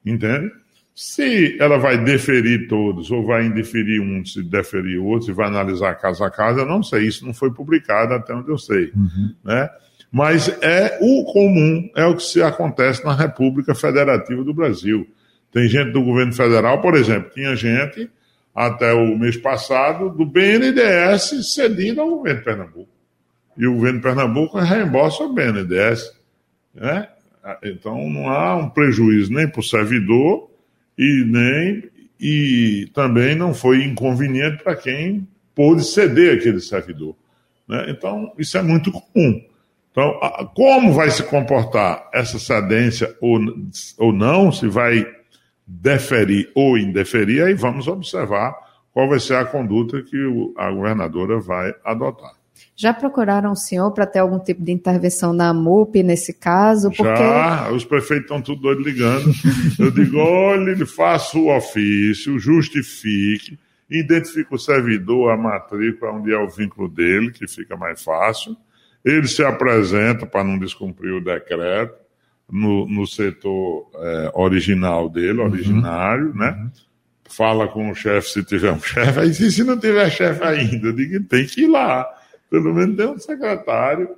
Entende? 0.03 0.51
Se 0.95 1.55
ela 1.59 1.77
vai 1.77 2.03
deferir 2.03 2.67
todos, 2.67 3.11
ou 3.11 3.25
vai 3.25 3.45
indeferir 3.45 4.01
um, 4.01 4.25
se 4.25 4.41
deferir 4.43 5.01
outros, 5.01 5.29
e 5.29 5.33
vai 5.33 5.47
analisar 5.47 5.95
caso 5.95 6.23
a 6.23 6.31
caso, 6.31 6.59
eu 6.59 6.65
não 6.65 6.81
sei, 6.83 7.05
isso 7.05 7.25
não 7.25 7.33
foi 7.33 7.53
publicado 7.53 8.13
até 8.13 8.33
onde 8.33 8.49
eu 8.49 8.57
sei. 8.57 8.91
Uhum. 8.95 9.35
Né? 9.43 9.69
Mas 10.11 10.49
é 10.61 10.97
o 10.99 11.23
comum, 11.31 11.89
é 11.95 12.05
o 12.05 12.15
que 12.15 12.23
se 12.23 12.41
acontece 12.41 13.05
na 13.05 13.13
República 13.13 13.75
Federativa 13.75 14.43
do 14.43 14.53
Brasil. 14.53 15.07
Tem 15.51 15.67
gente 15.67 15.91
do 15.91 16.03
governo 16.03 16.33
federal, 16.33 16.81
por 16.81 16.95
exemplo, 16.95 17.31
tinha 17.33 17.55
gente 17.55 18.09
até 18.53 18.93
o 18.93 19.17
mês 19.17 19.37
passado 19.37 20.09
do 20.09 20.25
BNDES 20.25 21.53
cedido 21.53 22.01
ao 22.01 22.09
governo 22.09 22.39
de 22.39 22.45
Pernambuco. 22.45 22.89
E 23.57 23.67
o 23.67 23.73
governo 23.73 23.97
de 23.99 24.03
Pernambuco 24.03 24.59
reembolsa 24.59 25.23
o 25.23 25.33
BNDES. 25.33 26.13
Né? 26.73 27.07
Então 27.63 28.09
não 28.09 28.29
há 28.29 28.55
um 28.57 28.69
prejuízo 28.69 29.33
nem 29.33 29.47
para 29.47 29.59
o 29.59 29.63
servidor 29.63 30.49
e 30.97 31.23
nem 31.25 31.89
e 32.19 32.89
também 32.93 33.33
não 33.33 33.53
foi 33.53 33.83
inconveniente 33.83 34.61
para 34.61 34.75
quem 34.75 35.25
pôde 35.55 35.85
ceder 35.85 36.37
aquele 36.37 36.59
servidor. 36.59 37.15
Né? 37.67 37.85
Então 37.89 38.33
isso 38.37 38.57
é 38.57 38.61
muito 38.61 38.91
comum. 38.91 39.41
Então, 39.91 40.19
como 40.53 40.93
vai 40.93 41.09
se 41.09 41.23
comportar 41.23 42.09
essa 42.13 42.37
cedência 42.37 43.15
ou, 43.19 43.39
ou 43.97 44.13
não, 44.13 44.51
se 44.51 44.67
vai 44.67 45.05
deferir 45.69 46.51
ou 46.55 46.77
indeferir, 46.77 47.43
aí 47.43 47.53
vamos 47.53 47.87
observar 47.87 48.55
qual 48.91 49.07
vai 49.07 49.19
ser 49.19 49.35
a 49.35 49.45
conduta 49.45 50.01
que 50.01 50.17
a 50.57 50.71
governadora 50.71 51.39
vai 51.39 51.73
adotar. 51.85 52.33
Já 52.75 52.93
procuraram 52.93 53.51
o 53.51 53.55
senhor 53.55 53.91
para 53.91 54.05
ter 54.05 54.19
algum 54.19 54.39
tipo 54.39 54.63
de 54.63 54.71
intervenção 54.71 55.31
na 55.31 55.53
MUP 55.53 56.01
nesse 56.01 56.33
caso? 56.33 56.89
Porque... 56.89 57.03
Já, 57.03 57.71
os 57.71 57.85
prefeitos 57.85 58.23
estão 58.23 58.41
tudo 58.41 58.61
doido 58.61 58.81
ligando. 58.81 59.31
Eu 59.77 59.91
digo, 59.91 60.17
olha, 60.17 60.85
faça 60.85 61.37
o 61.37 61.55
ofício, 61.55 62.39
justifique, 62.39 63.57
identifique 63.89 64.53
o 64.53 64.57
servidor, 64.57 65.31
a 65.31 65.37
matrícula, 65.37 66.11
onde 66.11 66.33
é 66.33 66.37
o 66.37 66.49
vínculo 66.49 66.89
dele, 66.89 67.31
que 67.31 67.47
fica 67.47 67.77
mais 67.77 68.01
fácil. 68.01 68.57
Ele 69.05 69.27
se 69.27 69.43
apresenta 69.43 70.25
para 70.25 70.43
não 70.43 70.57
descumprir 70.57 71.13
o 71.13 71.23
decreto 71.23 72.08
no, 72.51 72.87
no 72.87 73.05
setor 73.05 73.89
é, 73.95 74.31
original 74.33 75.09
dele, 75.09 75.39
uhum. 75.39 75.45
originário, 75.45 76.33
né? 76.35 76.49
uhum. 76.49 76.63
né? 76.63 76.71
Fala 77.25 77.67
com 77.67 77.91
o 77.91 77.95
chefe 77.95 78.29
se 78.29 78.43
tiver 78.43 78.71
um 78.71 78.81
chefe, 78.81 79.19
aí 79.19 79.33
se 79.33 79.63
não 79.63 79.79
tiver 79.79 80.09
chefe 80.09 80.43
ainda, 80.43 80.87
eu 80.87 80.93
digo, 80.93 81.23
tem 81.25 81.45
que 81.45 81.61
ir 81.61 81.67
lá. 81.67 82.07
Pelo 82.49 82.73
menos 82.73 82.95
ter 82.95 83.07
um 83.07 83.19
secretário 83.19 84.09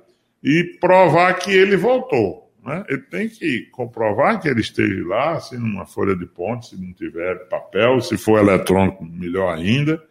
e 0.42 0.78
provar 0.80 1.34
que 1.34 1.50
ele 1.50 1.76
voltou. 1.76 2.50
Né? 2.64 2.84
Ele 2.88 3.02
tem 3.02 3.28
que 3.28 3.68
comprovar 3.72 4.40
que 4.40 4.48
ele 4.48 4.60
esteve 4.60 5.02
lá, 5.02 5.38
se 5.40 5.56
numa 5.56 5.84
folha 5.84 6.16
de 6.16 6.26
ponte, 6.26 6.70
se 6.70 6.80
não 6.80 6.92
tiver 6.92 7.48
papel, 7.48 8.00
se 8.00 8.16
for 8.16 8.38
eletrônico, 8.38 9.04
melhor 9.04 9.52
ainda. 9.52 10.02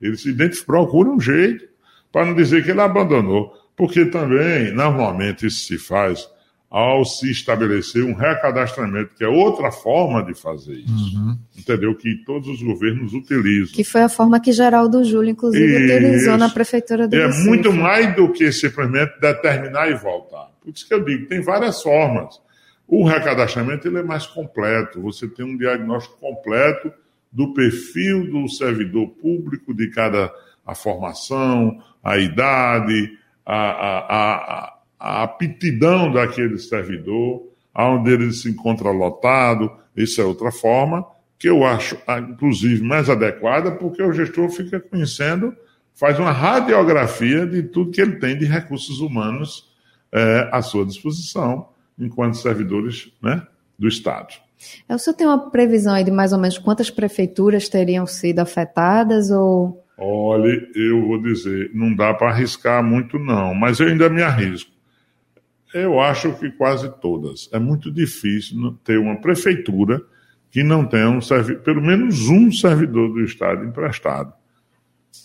Ele 0.00 0.16
se 0.16 0.30
identifica, 0.30 0.66
procura 0.66 1.10
um 1.10 1.20
jeito 1.20 1.68
para 2.10 2.24
não 2.24 2.34
dizer 2.34 2.64
que 2.64 2.70
ele 2.70 2.80
abandonou. 2.80 3.52
Porque 3.76 4.06
também, 4.06 4.72
normalmente, 4.72 5.46
isso 5.46 5.66
se 5.66 5.78
faz 5.78 6.26
ao 6.68 7.04
se 7.04 7.30
estabelecer 7.30 8.04
um 8.04 8.12
recadastramento, 8.12 9.10
que 9.16 9.24
é 9.24 9.28
outra 9.28 9.70
forma 9.70 10.22
de 10.22 10.34
fazer 10.34 10.74
isso. 10.74 11.16
Uhum. 11.16 11.38
Entendeu? 11.56 11.94
Que 11.94 12.16
todos 12.24 12.48
os 12.48 12.62
governos 12.62 13.12
utilizam. 13.14 13.74
Que 13.74 13.84
foi 13.84 14.02
a 14.02 14.08
forma 14.08 14.40
que 14.40 14.52
Geraldo 14.52 15.04
Júlio, 15.04 15.30
inclusive, 15.30 15.64
isso. 15.64 15.94
utilizou 15.94 16.36
na 16.36 16.48
prefeitura 16.48 17.06
do 17.06 17.14
É 17.14 17.26
Recife. 17.26 17.46
muito 17.46 17.72
mais 17.72 18.14
do 18.16 18.30
que 18.32 18.50
simplesmente 18.52 19.12
determinar 19.20 19.88
e 19.90 19.94
voltar. 19.94 20.48
Por 20.60 20.70
isso 20.74 20.86
que 20.86 20.92
eu 20.94 21.04
digo, 21.04 21.26
tem 21.26 21.40
várias 21.40 21.80
formas. 21.82 22.40
O 22.88 23.04
recadastramento 23.04 23.86
ele 23.86 23.98
é 23.98 24.02
mais 24.02 24.26
completo. 24.26 25.00
Você 25.02 25.28
tem 25.28 25.44
um 25.44 25.56
diagnóstico 25.56 26.18
completo 26.18 26.92
do 27.32 27.52
perfil 27.54 28.30
do 28.30 28.48
servidor 28.48 29.08
público, 29.08 29.72
de 29.74 29.88
cada 29.90 30.32
a 30.64 30.74
formação, 30.74 31.78
a 32.02 32.18
idade, 32.18 33.16
a, 33.44 33.56
a, 33.56 33.98
a 34.34 34.75
a 34.98 35.22
aptidão 35.22 36.12
daquele 36.12 36.58
servidor, 36.58 37.42
aonde 37.74 38.10
ele 38.10 38.32
se 38.32 38.48
encontra 38.48 38.90
lotado, 38.90 39.70
isso 39.96 40.20
é 40.20 40.24
outra 40.24 40.50
forma, 40.50 41.04
que 41.38 41.48
eu 41.48 41.64
acho, 41.64 41.98
ah, 42.06 42.18
inclusive, 42.18 42.82
mais 42.82 43.10
adequada, 43.10 43.70
porque 43.70 44.02
o 44.02 44.12
gestor 44.12 44.48
fica 44.48 44.80
conhecendo, 44.80 45.54
faz 45.94 46.18
uma 46.18 46.32
radiografia 46.32 47.46
de 47.46 47.62
tudo 47.62 47.90
que 47.90 48.00
ele 48.00 48.16
tem 48.16 48.36
de 48.36 48.44
recursos 48.46 49.00
humanos 49.00 49.70
é, 50.12 50.48
à 50.52 50.62
sua 50.62 50.84
disposição, 50.84 51.68
enquanto 51.98 52.36
servidores 52.36 53.12
né, 53.22 53.42
do 53.78 53.88
Estado. 53.88 54.34
É, 54.88 54.94
o 54.94 54.98
senhor 54.98 55.16
tem 55.16 55.26
uma 55.26 55.50
previsão 55.50 55.94
aí 55.94 56.04
de 56.04 56.10
mais 56.10 56.32
ou 56.32 56.38
menos 56.38 56.58
quantas 56.58 56.90
prefeituras 56.90 57.68
teriam 57.68 58.06
sido 58.06 58.38
afetadas 58.38 59.30
ou... 59.30 59.82
Olha, 59.98 60.68
eu 60.74 61.06
vou 61.06 61.20
dizer, 61.22 61.70
não 61.74 61.94
dá 61.94 62.12
para 62.12 62.30
arriscar 62.30 62.82
muito 62.82 63.18
não, 63.18 63.54
mas 63.54 63.80
eu 63.80 63.88
ainda 63.88 64.10
me 64.10 64.22
arrisco. 64.22 64.70
Eu 65.74 66.00
acho 66.00 66.32
que 66.34 66.50
quase 66.50 66.88
todas. 67.00 67.48
É 67.52 67.58
muito 67.58 67.90
difícil 67.90 68.78
ter 68.84 68.98
uma 68.98 69.16
prefeitura 69.16 70.00
que 70.50 70.62
não 70.62 70.86
tenha 70.86 71.10
um 71.10 71.18
pelo 71.64 71.82
menos 71.82 72.28
um 72.28 72.50
servidor 72.50 73.12
do 73.12 73.22
Estado 73.22 73.64
emprestado. 73.64 74.32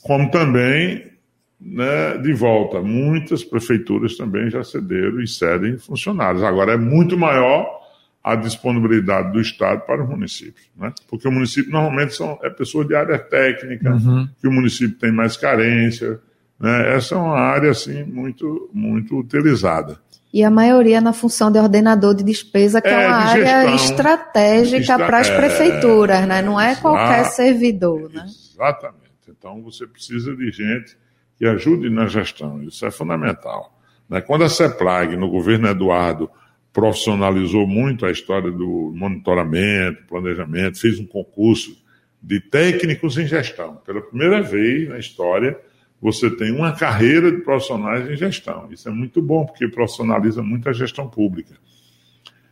Como 0.02 0.30
também, 0.32 1.12
né, 1.60 2.18
de 2.18 2.34
volta, 2.34 2.82
muitas 2.82 3.44
prefeituras 3.44 4.18
também 4.18 4.50
já 4.50 4.64
cederam 4.64 5.22
e 5.22 5.28
cedem 5.28 5.78
funcionários. 5.78 6.44
Agora, 6.44 6.74
é 6.74 6.78
muito 6.78 7.18
maior 7.18 7.80
a 8.24 8.36
disponibilidade 8.36 9.32
do 9.32 9.40
Estado 9.40 9.82
para 9.86 10.04
os 10.04 10.10
municípios. 10.10 10.70
Né? 10.76 10.94
Porque 11.08 11.28
o 11.28 11.32
município 11.32 11.72
normalmente 11.72 12.14
são, 12.14 12.38
é 12.44 12.50
pessoas 12.50 12.88
de 12.88 12.96
área 12.96 13.18
técnica, 13.18 13.94
uhum. 13.94 14.28
que 14.40 14.48
o 14.48 14.52
município 14.52 14.98
tem 14.98 15.12
mais 15.12 15.38
carência. 15.38 16.20
Né? 16.60 16.96
Essa 16.96 17.16
é 17.16 17.18
uma 17.18 17.40
área 17.40 17.72
assim, 17.72 18.04
muito, 18.04 18.70
muito 18.74 19.18
utilizada 19.18 20.00
e 20.34 20.44
a 20.44 20.50
maioria 20.50 21.02
na 21.02 21.12
função 21.12 21.52
de 21.52 21.60
ordenador 21.60 22.16
de 22.16 22.24
despesa, 22.24 22.82
que 22.82 22.88
é, 22.88 23.04
é 23.04 23.08
uma 23.08 23.16
área 23.16 23.76
estratégica 23.76 24.98
para 24.98 25.20
as 25.20 25.30
prefeituras, 25.30 26.26
né? 26.26 26.42
não 26.42 26.60
é 26.60 26.76
qualquer 26.76 27.26
servidor. 27.26 28.10
Né? 28.12 28.26
Exatamente. 28.26 29.02
Então 29.28 29.62
você 29.62 29.86
precisa 29.86 30.36
de 30.36 30.52
gente 30.52 30.98
que 31.38 31.46
ajude 31.46 31.90
na 31.90 32.08
gestão, 32.08 32.64
isso 32.64 32.86
é 32.86 32.92
fundamental. 32.92 33.78
Né? 34.08 34.22
Quando 34.22 34.44
a 34.44 34.50
CEPLAG, 34.50 35.18
no 35.18 35.30
governo 35.30 35.68
Eduardo, 35.68 36.30
profissionalizou 36.72 37.68
muito 37.68 38.06
a 38.06 38.12
história 38.12 38.52
do 38.52 38.94
monitoramento, 38.96 40.04
planejamento, 40.08 40.80
fez 40.80 41.00
um 41.00 41.06
concurso 41.06 41.76
de 42.22 42.40
técnicos 42.40 43.18
em 43.18 43.26
gestão. 43.26 43.76
Pela 43.86 44.02
primeira 44.02 44.42
vez 44.42 44.88
na 44.88 44.98
história, 44.98 45.58
você 46.02 46.32
tem 46.32 46.52
uma 46.52 46.72
carreira 46.72 47.32
de 47.32 47.38
profissionais 47.38 48.10
em 48.10 48.16
gestão. 48.16 48.68
Isso 48.72 48.90
é 48.90 48.92
muito 48.92 49.22
bom, 49.22 49.46
porque 49.46 49.68
profissionaliza 49.68 50.42
muito 50.42 50.68
a 50.68 50.74
gestão 50.74 51.08
pública. 51.08 51.54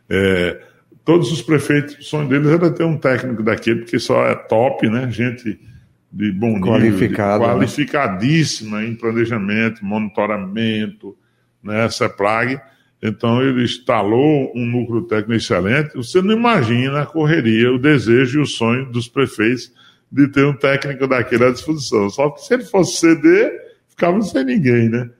É, 0.08 0.62
todos 1.04 1.32
os 1.32 1.42
prefeitos, 1.42 1.98
o 1.98 2.02
sonho 2.02 2.28
deles 2.28 2.48
era 2.48 2.70
ter 2.70 2.84
um 2.84 2.96
técnico 2.96 3.42
daquele, 3.42 3.80
porque 3.80 3.98
só 3.98 4.24
é 4.24 4.36
top, 4.36 4.88
né? 4.88 5.10
Gente 5.10 5.58
de 6.12 6.32
bom 6.32 6.54
nível, 6.54 6.72
Qualificado, 6.72 7.44
de, 7.44 7.50
qualificadíssima 7.50 8.80
né? 8.80 8.86
em 8.88 8.94
planejamento, 8.94 9.84
monitoramento, 9.84 11.16
né? 11.62 11.88
CEPLAG. 11.88 12.60
Então 13.02 13.42
ele 13.42 13.64
instalou 13.64 14.52
um 14.54 14.66
núcleo 14.66 15.02
técnico 15.02 15.34
excelente. 15.34 15.96
Você 15.96 16.20
não 16.22 16.34
imagina 16.34 17.02
a 17.02 17.06
correria, 17.06 17.72
o 17.72 17.78
desejo 17.78 18.38
e 18.38 18.42
o 18.42 18.46
sonho 18.46 18.86
dos 18.86 19.08
prefeitos 19.08 19.72
de 20.10 20.28
ter 20.28 20.44
um 20.44 20.56
técnico 20.56 21.06
daquele 21.06 21.44
à 21.44 21.50
disposição. 21.50 22.10
Só 22.10 22.30
que 22.30 22.42
se 22.42 22.52
ele 22.52 22.64
fosse 22.64 22.98
ceder, 22.98 23.52
ficava 23.88 24.20
sem 24.22 24.44
ninguém, 24.44 24.88
né? 24.88 25.10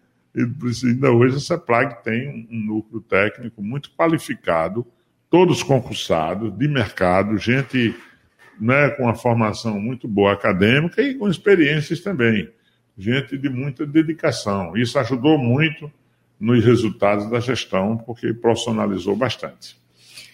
Precisa, 0.58 0.88
ainda 0.88 1.10
hoje 1.10 1.36
a 1.36 1.40
CEPLAG 1.40 2.02
tem 2.02 2.48
um, 2.50 2.66
núcleo 2.66 3.00
técnico 3.00 3.62
muito 3.62 3.90
qualificado, 3.96 4.86
todos 5.28 5.62
concursados, 5.62 6.56
de 6.56 6.68
mercado, 6.68 7.36
gente 7.36 7.94
né, 8.60 8.90
com 8.90 9.04
uma 9.04 9.14
formação 9.14 9.80
muito 9.80 10.06
boa 10.06 10.32
acadêmica 10.32 11.00
e 11.02 11.14
com 11.14 11.28
experiências 11.28 12.00
também. 12.00 12.48
gente 12.96 13.38
de 13.38 13.48
muita 13.48 13.86
dedicação. 13.86 14.76
Isso 14.76 14.98
ajudou 14.98 15.38
muito 15.38 15.90
nos 16.38 16.64
resultados 16.64 17.30
da 17.30 17.40
gestão, 17.40 17.96
porque 17.96 18.34
profissionalizou 18.34 19.16
bastante. 19.16 19.79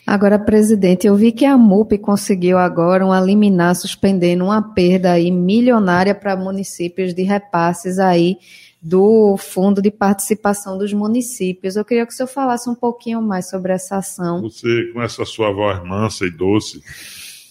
Agora, 0.07 0.39
presidente, 0.39 1.05
eu 1.05 1.17
vi 1.17 1.33
que 1.33 1.45
a 1.45 1.59
MUP 1.59 1.99
conseguiu 1.99 2.59
agora 2.59 3.05
uma 3.05 3.21
liminar 3.21 3.75
suspendendo 3.75 4.45
uma 4.45 4.63
perda 4.63 5.11
aí 5.11 5.33
milionária 5.33 6.15
para 6.15 6.37
municípios 6.37 7.13
de 7.13 7.25
repasses 7.25 7.99
aí 7.99 8.37
do 8.81 9.37
Fundo 9.37 9.83
de 9.83 9.91
Participação 9.91 10.79
dos 10.79 10.93
Municípios. 10.93 11.75
Eu 11.75 11.85
queria 11.85 12.07
que 12.07 12.13
o 12.13 12.17
senhor 12.17 12.29
falasse 12.29 12.71
um 12.71 12.75
pouquinho 12.75 13.21
mais 13.21 13.51
sobre 13.51 13.73
essa 13.73 13.97
ação. 13.97 14.43
Você, 14.43 14.93
com 14.93 15.03
essa 15.03 15.25
sua 15.25 15.51
voz 15.51 15.83
mansa 15.83 16.25
e 16.25 16.31
doce, 16.31 16.81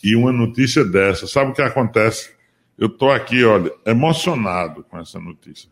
e 0.01 0.15
uma 0.15 0.31
notícia 0.31 0.85
dessa, 0.85 1.27
sabe 1.27 1.51
o 1.51 1.53
que 1.53 1.61
acontece? 1.61 2.29
Eu 2.77 2.87
estou 2.87 3.11
aqui, 3.11 3.43
olha, 3.43 3.69
emocionado 3.85 4.81
com 4.85 4.97
essa 4.97 5.19
notícia. 5.19 5.69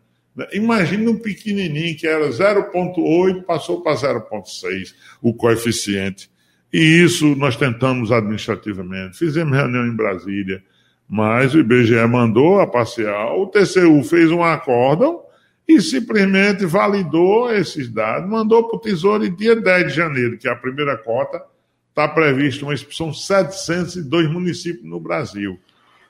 Imagine 0.51 1.09
um 1.09 1.19
pequenininho 1.19 1.95
que 1.95 2.07
era 2.07 2.27
0,8, 2.31 3.43
passou 3.45 3.83
para 3.83 3.97
0,6 3.97 4.95
o 5.21 5.35
coeficiente. 5.35 6.31
E 6.73 6.79
isso 6.79 7.35
nós 7.37 7.55
tentamos 7.55 8.11
administrativamente. 8.11 9.19
Fizemos 9.19 9.55
reunião 9.55 9.87
em 9.87 9.95
Brasília, 9.95 10.63
mas 11.11 11.53
o 11.55 11.59
IBGE 11.59 12.07
mandou 12.07 12.61
a 12.61 12.67
parcial, 12.69 13.43
o 13.43 13.47
TCU 13.49 14.05
fez 14.05 14.31
um 14.31 14.45
acórdão 14.45 15.25
e 15.67 15.81
simplesmente 15.81 16.65
validou 16.65 17.53
esses 17.53 17.91
dados, 17.91 18.31
mandou 18.31 18.69
para 18.69 18.77
o 18.77 18.81
Tesouro 18.81 19.25
e 19.25 19.29
dia 19.29 19.57
10 19.57 19.89
de 19.89 19.93
janeiro, 19.93 20.39
que 20.39 20.47
é 20.47 20.53
a 20.53 20.57
primeira 20.57 20.97
cota, 20.97 21.43
está 21.89 22.07
previsto 22.07 22.65
uma 22.65 22.75
expulsão 22.75 23.13
702 23.13 24.31
municípios 24.31 24.89
no 24.89 25.01
Brasil. 25.01 25.59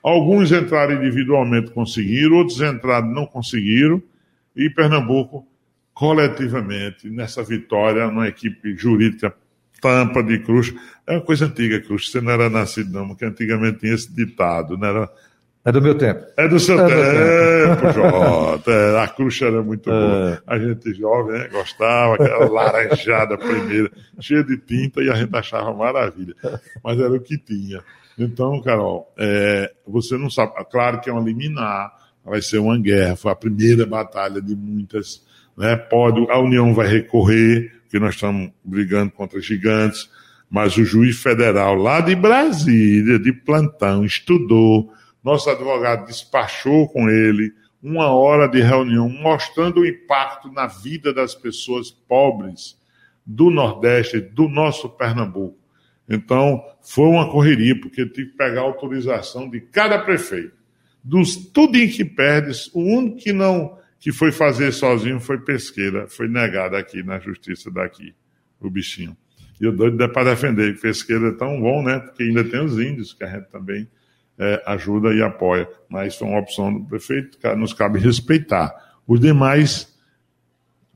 Alguns 0.03 0.51
entraram 0.51 0.93
individualmente, 0.93 1.71
conseguiram, 1.71 2.35
outros 2.37 2.61
entraram, 2.61 3.07
não 3.07 3.25
conseguiram, 3.25 4.03
e 4.55 4.69
Pernambuco, 4.69 5.47
coletivamente, 5.95 7.09
nessa 7.09 7.43
vitória, 7.43 8.05
numa 8.05 8.27
equipe 8.27 8.75
jurídica 8.75 9.35
tampa 9.81 10.23
de 10.23 10.39
cruz, 10.39 10.73
é 11.07 11.13
uma 11.13 11.21
coisa 11.21 11.45
antiga, 11.45 11.81
Cruz, 11.81 12.09
você 12.09 12.21
não 12.21 12.31
era 12.31 12.49
nascido 12.49 12.93
não, 12.93 13.07
porque 13.09 13.25
antigamente 13.25 13.79
tinha 13.79 13.95
esse 13.95 14.13
ditado, 14.13 14.77
não 14.77 14.87
era 14.87 15.09
é 15.63 15.71
do 15.71 15.79
meu 15.79 15.95
tempo. 15.95 16.25
É 16.37 16.47
do 16.47 16.59
seu 16.59 16.79
é 16.79 16.87
tempo, 16.87 17.81
tempo, 17.81 17.93
Jota. 17.93 18.71
É, 18.71 18.99
a 18.99 19.07
cruz 19.07 19.39
era 19.43 19.61
muito 19.61 19.91
é. 19.91 19.93
boa. 19.93 20.43
A 20.47 20.57
gente 20.57 20.91
jovem 20.95 21.37
né, 21.37 21.49
gostava, 21.49 22.15
aquela 22.15 22.49
laranjada 22.49 23.37
primeira, 23.37 23.91
cheia 24.19 24.43
de 24.43 24.57
tinta, 24.57 25.03
e 25.03 25.09
a 25.11 25.13
gente 25.13 25.35
achava 25.35 25.71
maravilha. 25.71 26.33
Mas 26.83 26.99
era 26.99 27.13
o 27.13 27.19
que 27.19 27.37
tinha. 27.37 27.83
Então, 28.17 28.59
Carol, 28.61 29.13
é, 29.17 29.71
você 29.85 30.17
não 30.17 30.31
sabe. 30.31 30.53
Claro 30.71 30.99
que 30.99 31.11
é 31.11 31.13
uma 31.13 31.21
liminar, 31.21 31.93
vai 32.25 32.41
ser 32.41 32.57
uma 32.57 32.77
guerra, 32.79 33.15
foi 33.15 33.31
a 33.31 33.35
primeira 33.35 33.85
batalha 33.85 34.41
de 34.41 34.55
muitas. 34.55 35.23
Né? 35.55 35.75
Pode, 35.75 36.25
a 36.31 36.39
União 36.39 36.73
vai 36.73 36.87
recorrer, 36.87 37.71
porque 37.91 37.99
nós 37.99 38.15
estamos 38.15 38.51
brigando 38.63 39.11
contra 39.11 39.41
gigantes, 39.41 40.09
mas 40.49 40.77
o 40.77 40.85
juiz 40.85 41.21
federal 41.21 41.75
lá 41.75 41.99
de 41.99 42.15
Brasília, 42.15 43.19
de 43.19 43.33
plantão, 43.33 44.05
estudou 44.05 44.93
nosso 45.21 45.49
advogado 45.49 46.07
despachou 46.07 46.87
com 46.87 47.09
ele 47.09 47.53
uma 47.83 48.07
hora 48.07 48.47
de 48.47 48.61
reunião 48.61 49.09
mostrando 49.09 49.81
o 49.81 49.85
impacto 49.85 50.49
na 50.53 50.67
vida 50.67 51.13
das 51.13 51.35
pessoas 51.35 51.91
pobres 51.91 52.79
do 53.25 53.49
Nordeste, 53.49 54.21
do 54.21 54.47
nosso 54.47 54.89
Pernambuco. 54.89 55.59
Então, 56.09 56.63
foi 56.81 57.05
uma 57.05 57.29
correria, 57.29 57.77
porque 57.77 58.05
tive 58.05 58.31
que 58.31 58.37
pegar 58.37 58.61
autorização 58.61 59.49
de 59.49 59.59
cada 59.59 59.99
prefeito. 59.99 60.53
Dos 61.03 61.35
tudo 61.35 61.77
em 61.77 61.89
que 61.89 62.05
perdes, 62.05 62.69
o 62.73 62.79
único 62.79 63.17
que 63.17 63.33
não 63.33 63.77
que 64.01 64.11
foi 64.11 64.31
fazer 64.31 64.71
sozinho 64.71 65.19
foi 65.19 65.37
pesqueira, 65.37 66.07
foi 66.07 66.27
negado 66.27 66.75
aqui 66.75 67.03
na 67.03 67.19
justiça 67.19 67.69
daqui, 67.69 68.15
o 68.59 68.67
bichinho. 68.67 69.15
E 69.59 69.67
o 69.67 69.71
doido 69.71 70.03
é 70.03 70.07
para 70.07 70.31
defender, 70.31 70.79
pesqueira 70.81 71.27
é 71.27 71.31
tão 71.33 71.61
bom, 71.61 71.83
né? 71.83 71.99
Porque 71.99 72.23
ainda 72.23 72.43
tem 72.43 72.59
os 72.65 72.79
índios 72.79 73.13
que 73.13 73.23
a 73.23 73.27
gente 73.27 73.47
também 73.51 73.87
é, 74.39 74.59
ajuda 74.65 75.13
e 75.13 75.21
apoia. 75.21 75.69
Mas 75.87 76.15
foi 76.15 76.27
uma 76.27 76.39
opção 76.39 76.73
do 76.73 76.83
prefeito, 76.83 77.37
nos 77.55 77.73
cabe 77.73 77.99
respeitar. 77.99 78.73
Os 79.05 79.19
demais, 79.19 79.95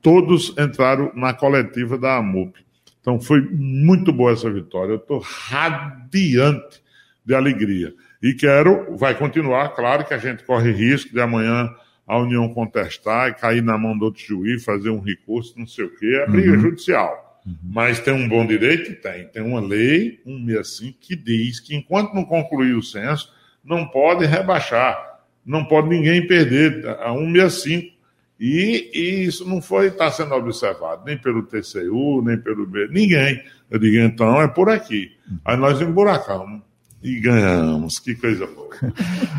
todos 0.02 0.56
entraram 0.58 1.12
na 1.14 1.32
coletiva 1.32 2.00
da 2.00 2.18
AMUP. 2.18 2.60
Então 3.00 3.22
foi 3.22 3.40
muito 3.40 4.12
boa 4.12 4.32
essa 4.32 4.50
vitória. 4.50 4.94
Eu 4.94 4.98
estou 4.98 5.20
radiante 5.20 6.82
de 7.24 7.36
alegria. 7.36 7.94
E 8.20 8.34
quero, 8.34 8.98
vai 8.98 9.14
continuar, 9.14 9.76
claro 9.76 10.04
que 10.06 10.14
a 10.16 10.18
gente 10.18 10.44
corre 10.44 10.72
risco 10.72 11.14
de 11.14 11.22
amanhã 11.22 11.70
a 12.08 12.20
União 12.20 12.48
contestar 12.54 13.30
e 13.30 13.34
cair 13.34 13.64
na 13.64 13.78
mão 13.78 13.98
do 13.98 14.06
outro 14.06 14.22
juiz, 14.22 14.64
fazer 14.64 14.90
um 14.90 15.00
recurso, 15.00 15.58
não 15.58 15.66
sei 15.66 15.86
o 15.86 15.96
quê, 15.96 16.22
é 16.24 16.28
briga 16.28 16.52
uhum. 16.52 16.60
judicial. 16.60 17.42
Uhum. 17.46 17.56
Mas 17.64 18.00
tem 18.00 18.14
um 18.14 18.28
bom 18.28 18.46
direito? 18.46 19.00
Tem. 19.02 19.28
Tem 19.28 19.44
uma 19.44 19.60
lei, 19.60 20.20
165, 20.26 20.98
que 21.00 21.16
diz 21.16 21.60
que 21.60 21.76
enquanto 21.76 22.14
não 22.14 22.24
concluir 22.24 22.74
o 22.76 22.84
censo, 22.84 23.34
não 23.64 23.88
pode 23.88 24.26
rebaixar, 24.26 25.20
não 25.46 25.66
pode 25.66 25.90
ninguém 25.90 26.26
perder 26.28 26.88
a 26.88 27.14
165. 27.14 27.96
E, 28.38 28.92
e 28.94 29.26
isso 29.26 29.48
não 29.48 29.62
foi 29.62 29.88
está 29.88 30.12
sendo 30.12 30.36
observado 30.36 31.04
nem 31.06 31.18
pelo 31.18 31.44
TCU, 31.44 32.22
nem 32.22 32.38
pelo 32.38 32.66
B, 32.68 32.88
ninguém. 32.90 33.42
Eu 33.72 33.80
digo, 33.80 33.98
então 33.98 34.42
é 34.42 34.48
por 34.48 34.70
aqui. 34.70 35.12
Aí 35.44 35.56
nós 35.56 35.80
emburacamos. 35.82 36.62
E 37.06 37.20
ganhamos, 37.20 38.00
que 38.00 38.16
coisa 38.16 38.48
boa. 38.48 38.66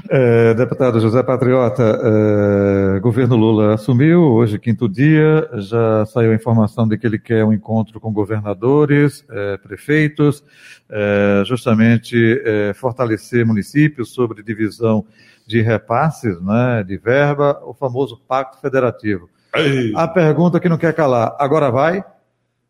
É, 0.09 0.55
deputado 0.55 1.01
José 1.01 1.21
Patriota, 1.21 1.83
é, 1.83 3.01
governo 3.01 3.35
Lula 3.35 3.75
assumiu, 3.75 4.23
hoje 4.23 4.57
quinto 4.57 4.89
dia, 4.89 5.49
já 5.55 6.07
saiu 6.07 6.31
a 6.31 6.35
informação 6.35 6.87
de 6.87 6.97
que 6.97 7.05
ele 7.05 7.19
quer 7.19 7.45
um 7.45 7.53
encontro 7.53 7.99
com 7.99 8.13
governadores, 8.13 9.25
é, 9.29 9.57
prefeitos, 9.57 10.45
é, 10.89 11.43
justamente 11.45 12.41
é, 12.45 12.73
fortalecer 12.73 13.45
municípios 13.45 14.15
sobre 14.15 14.45
divisão 14.45 15.05
de 15.45 15.61
repasses, 15.61 16.41
né, 16.41 16.85
de 16.87 16.97
verba, 16.97 17.61
o 17.65 17.75
famoso 17.75 18.17
pacto 18.29 18.61
federativo. 18.61 19.29
Ei. 19.57 19.93
A 19.97 20.07
pergunta 20.07 20.61
que 20.61 20.69
não 20.69 20.79
quer 20.79 20.95
calar, 20.95 21.35
agora 21.37 21.69
vai? 21.69 22.05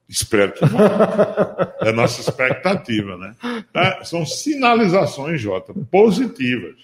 Espero 0.08 0.52
que 0.52 0.64
não. 0.64 0.80
É 1.80 1.88
a 1.88 1.92
nossa 1.92 2.20
expectativa, 2.20 3.16
né? 3.16 3.34
É, 3.74 4.04
são 4.04 4.24
sinalizações, 4.24 5.40
Jota, 5.40 5.74
positivas. 5.90 6.76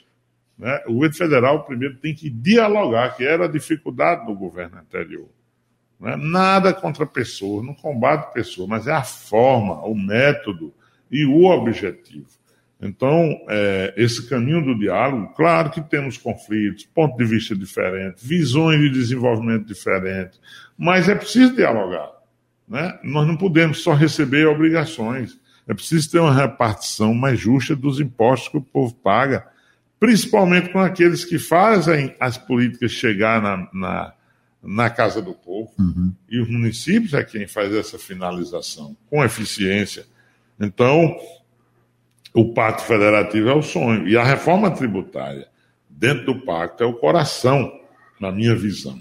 Né? 0.58 0.82
O 0.86 0.94
governo 0.94 1.16
federal, 1.16 1.64
primeiro, 1.64 1.96
tem 1.96 2.14
que 2.14 2.28
dialogar, 2.28 3.16
que 3.16 3.24
era 3.24 3.44
a 3.44 3.48
dificuldade 3.48 4.26
do 4.26 4.34
governo 4.34 4.78
anterior. 4.78 5.28
Não 5.98 6.08
é 6.08 6.16
nada 6.16 6.72
contra 6.74 7.04
a 7.04 7.06
pessoa, 7.06 7.62
não 7.62 7.74
combate 7.74 8.32
pessoa, 8.32 8.66
mas 8.66 8.88
é 8.88 8.92
a 8.92 9.04
forma, 9.04 9.84
o 9.84 9.94
método 9.94 10.74
e 11.10 11.24
o 11.24 11.44
objetivo. 11.44 12.26
Então, 12.80 13.40
é, 13.48 13.94
esse 13.96 14.28
caminho 14.28 14.64
do 14.64 14.76
diálogo, 14.76 15.32
claro 15.36 15.70
que 15.70 15.80
temos 15.80 16.18
conflitos, 16.18 16.84
pontos 16.86 17.16
de 17.16 17.24
vista 17.24 17.54
diferentes, 17.54 18.24
visões 18.24 18.80
de 18.80 18.90
desenvolvimento 18.90 19.64
diferentes, 19.66 20.40
mas 20.76 21.08
é 21.08 21.14
preciso 21.14 21.54
dialogar. 21.54 22.10
Né? 22.72 22.98
Nós 23.04 23.28
não 23.28 23.36
podemos 23.36 23.82
só 23.82 23.92
receber 23.92 24.46
obrigações. 24.46 25.38
É 25.68 25.74
preciso 25.74 26.10
ter 26.10 26.20
uma 26.20 26.34
repartição 26.34 27.12
mais 27.12 27.38
justa 27.38 27.76
dos 27.76 28.00
impostos 28.00 28.48
que 28.48 28.56
o 28.56 28.62
povo 28.62 28.94
paga, 28.94 29.46
principalmente 30.00 30.70
com 30.70 30.78
aqueles 30.78 31.22
que 31.22 31.38
fazem 31.38 32.16
as 32.18 32.38
políticas 32.38 32.90
chegar 32.92 33.42
na, 33.42 33.68
na, 33.74 34.14
na 34.62 34.88
casa 34.88 35.20
do 35.20 35.34
povo. 35.34 35.70
Uhum. 35.78 36.14
E 36.30 36.40
os 36.40 36.48
municípios 36.48 37.12
é 37.12 37.22
quem 37.22 37.46
faz 37.46 37.74
essa 37.74 37.98
finalização, 37.98 38.96
com 39.10 39.22
eficiência. 39.22 40.06
Então, 40.58 41.14
o 42.32 42.54
Pacto 42.54 42.84
Federativo 42.84 43.50
é 43.50 43.54
o 43.54 43.62
sonho. 43.62 44.08
E 44.08 44.16
a 44.16 44.24
reforma 44.24 44.70
tributária, 44.70 45.46
dentro 45.90 46.24
do 46.24 46.40
pacto, 46.40 46.82
é 46.82 46.86
o 46.86 46.94
coração, 46.94 47.70
na 48.18 48.32
minha 48.32 48.56
visão. 48.56 48.98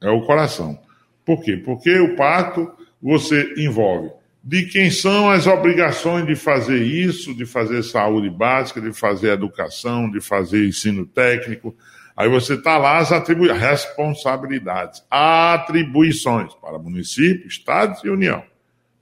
É 0.00 0.08
o 0.08 0.22
coração. 0.22 0.80
Por 1.22 1.42
quê? 1.42 1.58
Porque 1.58 1.98
o 1.98 2.16
pacto 2.16 2.80
você 3.00 3.54
envolve 3.56 4.10
de 4.42 4.64
quem 4.64 4.90
são 4.90 5.30
as 5.30 5.46
obrigações 5.46 6.26
de 6.26 6.34
fazer 6.34 6.82
isso, 6.82 7.34
de 7.34 7.44
fazer 7.44 7.82
saúde 7.82 8.30
básica, 8.30 8.80
de 8.80 8.92
fazer 8.92 9.32
educação, 9.32 10.10
de 10.10 10.20
fazer 10.20 10.66
ensino 10.66 11.04
técnico. 11.04 11.76
Aí 12.16 12.28
você 12.28 12.54
está 12.54 12.78
lá 12.78 12.98
as 12.98 13.12
atribui 13.12 13.52
responsabilidades, 13.52 15.04
atribuições 15.10 16.54
para 16.54 16.78
município, 16.78 17.46
estados 17.46 18.02
e 18.02 18.08
União. 18.08 18.42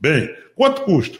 Bem, 0.01 0.29
quanto 0.55 0.83
custa? 0.83 1.19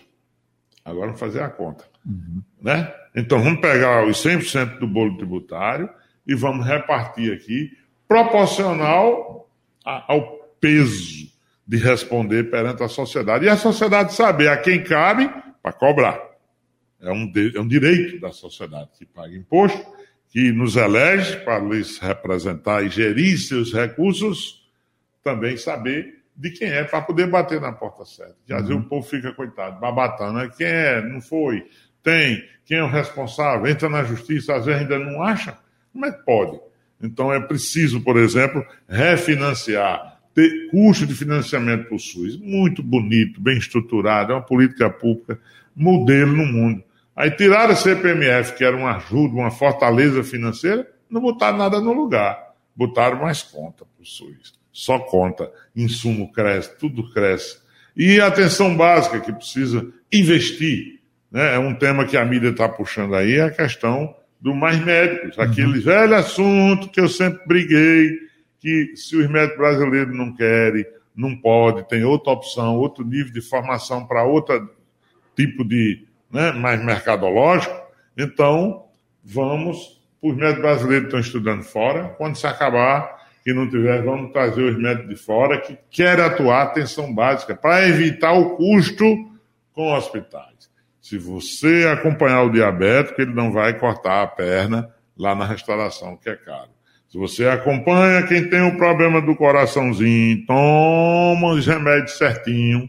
Agora 0.85 1.07
vamos 1.07 1.21
fazer 1.21 1.43
a 1.43 1.49
conta. 1.49 1.85
Uhum. 2.05 2.43
Né? 2.61 2.93
Então 3.15 3.43
vamos 3.43 3.61
pegar 3.61 4.07
os 4.07 4.23
100% 4.25 4.79
do 4.79 4.87
bolo 4.87 5.17
tributário 5.17 5.89
e 6.27 6.35
vamos 6.35 6.67
repartir 6.67 7.33
aqui 7.33 7.71
proporcional 8.07 9.49
ao 9.85 10.39
peso 10.61 11.29
de 11.69 11.77
responder 11.77 12.45
perante 12.45 12.83
a 12.83 12.89
sociedade. 12.89 13.45
E 13.45 13.49
a 13.51 13.57
sociedade 13.57 14.15
saber 14.15 14.49
a 14.49 14.57
quem 14.57 14.83
cabe 14.83 15.31
para 15.63 15.71
cobrar. 15.71 16.19
É 16.99 17.13
um, 17.13 17.31
de, 17.31 17.55
é 17.55 17.61
um 17.61 17.69
direito 17.69 18.19
da 18.19 18.33
sociedade 18.33 18.89
que 18.99 19.05
paga 19.05 19.37
imposto, 19.37 19.79
que 20.31 20.51
nos 20.51 20.77
elege 20.77 21.37
para 21.41 21.59
lhes 21.59 21.99
representar 21.99 22.83
e 22.83 22.89
gerir 22.89 23.39
seus 23.39 23.73
recursos, 23.73 24.67
também 25.23 25.59
saber 25.59 26.23
de 26.35 26.51
quem 26.53 26.71
é 26.71 26.85
para 26.85 27.03
poder 27.03 27.29
bater 27.29 27.61
na 27.61 27.71
porta 27.71 28.07
certa. 28.07 28.37
Que 28.47 28.55
às 28.55 28.67
vezes 28.67 28.83
o 28.83 28.89
povo 28.89 29.07
fica, 29.07 29.33
coitado, 29.33 29.79
babatando, 29.79 30.39
né? 30.39 30.51
quem 30.57 30.67
é, 30.67 31.03
não 31.03 31.21
foi, 31.21 31.67
tem, 32.03 32.43
quem 32.65 32.79
é 32.79 32.83
o 32.83 32.89
responsável, 32.89 33.67
entra 33.67 33.91
na 33.91 34.05
justiça, 34.05 34.55
às 34.55 34.65
vezes 34.65 34.83
ainda 34.83 34.99
não 34.99 35.23
acha. 35.23 35.59
Como 35.93 36.07
é 36.07 36.13
que 36.13 36.25
pode? 36.25 36.59
Então 37.03 37.33
é 37.33 37.39
preciso, 37.39 38.01
por 38.01 38.17
exemplo, 38.17 38.65
refinanciar 38.89 40.18
custo 40.71 41.07
de 41.07 41.15
financiamento 41.15 41.87
para 41.87 41.97
o 41.97 41.99
SUS. 41.99 42.39
Muito 42.39 42.83
bonito, 42.83 43.41
bem 43.41 43.59
estruturado, 43.59 44.33
é 44.33 44.35
uma 44.35 44.43
política 44.43 44.89
pública, 44.89 45.39
modelo 45.75 46.33
no 46.33 46.47
mundo. 46.47 46.83
Aí 47.17 47.31
tiraram 47.31 47.73
a 47.73 47.77
CPMF, 47.77 48.57
que 48.57 48.65
era 48.65 48.77
uma 48.77 48.97
ajuda, 48.97 49.35
uma 49.35 49.51
fortaleza 49.51 50.23
financeira, 50.23 50.89
não 51.11 51.21
botaram 51.21 51.59
nada 51.59 51.81
no 51.81 51.93
lugar. 51.93 52.55
Botaram 52.77 53.23
mais 53.23 53.43
conta 53.43 53.85
para 53.85 54.03
o 54.03 54.07
SUS. 54.07 54.55
Só 54.73 55.01
conta. 55.01 55.51
Insumo 55.75 56.33
cresce, 56.33 56.79
tudo 56.79 57.11
cresce. 57.13 57.59
E 57.97 58.21
a 58.21 58.29
atenção 58.29 58.77
básica 58.77 59.19
que 59.19 59.33
precisa 59.33 59.93
investir. 60.13 61.01
Né? 61.33 61.57
É 61.57 61.59
um 61.59 61.75
tema 61.75 62.05
que 62.05 62.17
a 62.17 62.25
mídia 62.25 62.51
está 62.51 62.69
puxando 62.69 63.17
aí, 63.17 63.35
é 63.35 63.43
a 63.43 63.51
questão 63.51 64.15
do 64.41 64.55
mais 64.55 64.79
médicos. 64.85 65.37
Aquele 65.39 65.79
uhum. 65.79 65.83
velho 65.83 66.15
assunto 66.15 66.89
que 66.89 67.01
eu 67.01 67.09
sempre 67.09 67.41
briguei 67.47 68.28
que 68.59 68.97
se 68.97 69.17
os 69.17 69.29
médicos 69.29 69.59
brasileiros 69.59 70.17
não 70.17 70.35
querem, 70.35 70.85
não 71.15 71.37
pode, 71.37 71.89
tem 71.89 72.05
outra 72.05 72.33
opção, 72.33 72.77
outro 72.77 73.05
nível 73.05 73.33
de 73.33 73.41
formação 73.41 74.07
para 74.07 74.25
outro 74.25 74.71
tipo 75.37 75.65
de, 75.65 76.07
né, 76.31 76.53
mais 76.53 76.83
mercadológico, 76.85 77.75
então 78.17 78.87
vamos, 79.25 80.01
os 80.23 80.35
médicos 80.37 80.63
brasileiros 80.63 81.07
estão 81.07 81.21
estudando 81.21 81.63
fora, 81.63 82.09
quando 82.19 82.37
se 82.37 82.47
acabar, 82.47 83.19
que 83.45 83.53
não 83.53 83.69
tiver, 83.69 84.03
vamos 84.03 84.33
trazer 84.33 84.63
os 84.63 84.77
médicos 84.77 85.09
de 85.09 85.17
fora 85.17 85.61
que 85.61 85.79
querem 85.91 86.25
atuar 86.25 86.63
atenção 86.63 87.15
básica 87.15 87.55
para 87.55 87.89
evitar 87.89 88.33
o 88.33 88.57
custo 88.57 89.05
com 89.73 89.93
hospitais. 89.93 90.71
Se 91.01 91.17
você 91.17 91.89
acompanhar 91.91 92.43
o 92.43 92.51
diabético, 92.51 93.23
ele 93.23 93.33
não 93.33 93.51
vai 93.51 93.79
cortar 93.79 94.23
a 94.23 94.27
perna 94.27 94.93
lá 95.17 95.35
na 95.35 95.47
restauração, 95.47 96.17
que 96.17 96.29
é 96.29 96.37
caro. 96.37 96.71
Se 97.09 97.17
você 97.17 97.47
acompanha 97.49 98.27
quem 98.27 98.49
tem 98.49 98.61
o 98.61 98.67
um 98.67 98.77
problema 98.77 99.21
do 99.21 99.35
coraçãozinho, 99.35 100.45
toma 100.45 101.53
os 101.53 101.67
remédios 101.67 102.19
certinho, 102.19 102.85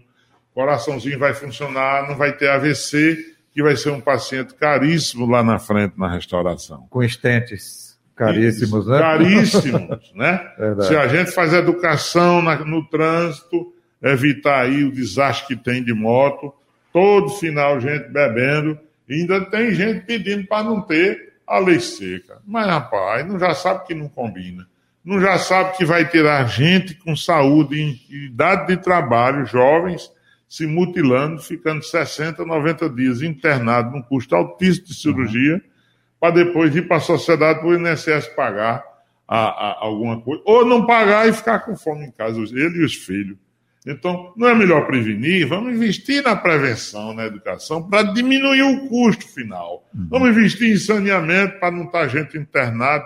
o 0.51 0.53
coraçãozinho 0.53 1.17
vai 1.17 1.33
funcionar, 1.33 2.07
não 2.07 2.17
vai 2.17 2.33
ter 2.33 2.49
AVC, 2.49 3.17
que 3.53 3.63
vai 3.63 3.77
ser 3.77 3.91
um 3.91 4.01
paciente 4.01 4.53
caríssimo 4.55 5.25
lá 5.25 5.41
na 5.41 5.57
frente 5.57 5.93
na 5.97 6.11
restauração. 6.11 6.85
Com 6.89 7.01
estentes 7.01 7.97
caríssimos, 8.13 8.87
né? 8.87 8.99
Caríssimos, 8.99 10.11
né? 10.13 10.51
Verdade. 10.57 10.87
Se 10.89 10.95
a 10.97 11.07
gente 11.07 11.31
faz 11.31 11.53
educação 11.53 12.41
na, 12.41 12.57
no 12.65 12.85
trânsito, 12.89 13.73
evitar 14.03 14.65
aí 14.65 14.83
o 14.83 14.91
desastre 14.91 15.55
que 15.55 15.63
tem 15.63 15.81
de 15.81 15.93
moto, 15.93 16.53
todo 16.91 17.29
final 17.29 17.79
gente 17.79 18.09
bebendo, 18.09 18.77
ainda 19.09 19.45
tem 19.45 19.71
gente 19.73 20.05
pedindo 20.05 20.45
para 20.45 20.63
não 20.63 20.81
ter 20.81 21.28
a 21.49 21.59
lei 21.59 21.79
seca. 21.79 22.37
Mas, 22.45 22.67
rapaz, 22.67 23.25
não 23.25 23.39
já 23.39 23.55
sabe 23.55 23.85
que 23.87 23.95
não 23.95 24.07
combina. 24.07 24.67
Não 25.03 25.19
já 25.19 25.39
sabe 25.39 25.75
que 25.75 25.83
vai 25.83 26.07
tirar 26.07 26.47
gente 26.47 26.93
com 26.93 27.15
saúde 27.15 27.81
em 27.81 27.99
idade 28.27 28.67
de 28.67 28.77
trabalho, 28.77 29.45
jovens, 29.45 30.11
se 30.47 30.67
mutilando, 30.67 31.41
ficando 31.41 31.83
60, 31.83 32.45
90 32.45 32.89
dias 32.89 33.21
internado 33.23 33.91
num 33.91 34.03
custo 34.03 34.35
altíssimo 34.35 34.87
de 34.87 34.93
cirurgia, 34.93 35.55
uhum. 35.55 35.61
para 36.19 36.35
depois 36.35 36.75
ir 36.75 36.87
para 36.87 36.97
a 36.97 37.01
sociedade 37.01 37.59
para 37.59 37.67
o 37.67 37.75
INSS 37.75 38.27
pagar 38.35 38.83
a, 39.27 39.37
a, 39.37 39.85
alguma 39.85 40.21
coisa. 40.21 40.43
Ou 40.45 40.63
não 40.63 40.85
pagar 40.85 41.27
e 41.27 41.33
ficar 41.33 41.59
com 41.59 41.75
fome 41.75 42.05
em 42.05 42.11
casa, 42.11 42.39
ele 42.39 42.79
e 42.79 42.85
os 42.85 42.93
filhos. 42.93 43.37
Então, 43.85 44.33
não 44.35 44.47
é 44.47 44.55
melhor 44.55 44.85
prevenir? 44.85 45.47
Vamos 45.47 45.73
investir 45.73 46.21
na 46.21 46.35
prevenção, 46.35 47.13
na 47.13 47.25
educação, 47.25 47.81
para 47.81 48.03
diminuir 48.11 48.61
o 48.61 48.87
custo 48.87 49.25
final. 49.27 49.87
Uhum. 49.93 50.07
Vamos 50.09 50.29
investir 50.29 50.73
em 50.73 50.77
saneamento 50.77 51.59
para 51.59 51.71
não 51.71 51.85
estar 51.85 52.07
gente 52.07 52.37
internada 52.37 53.05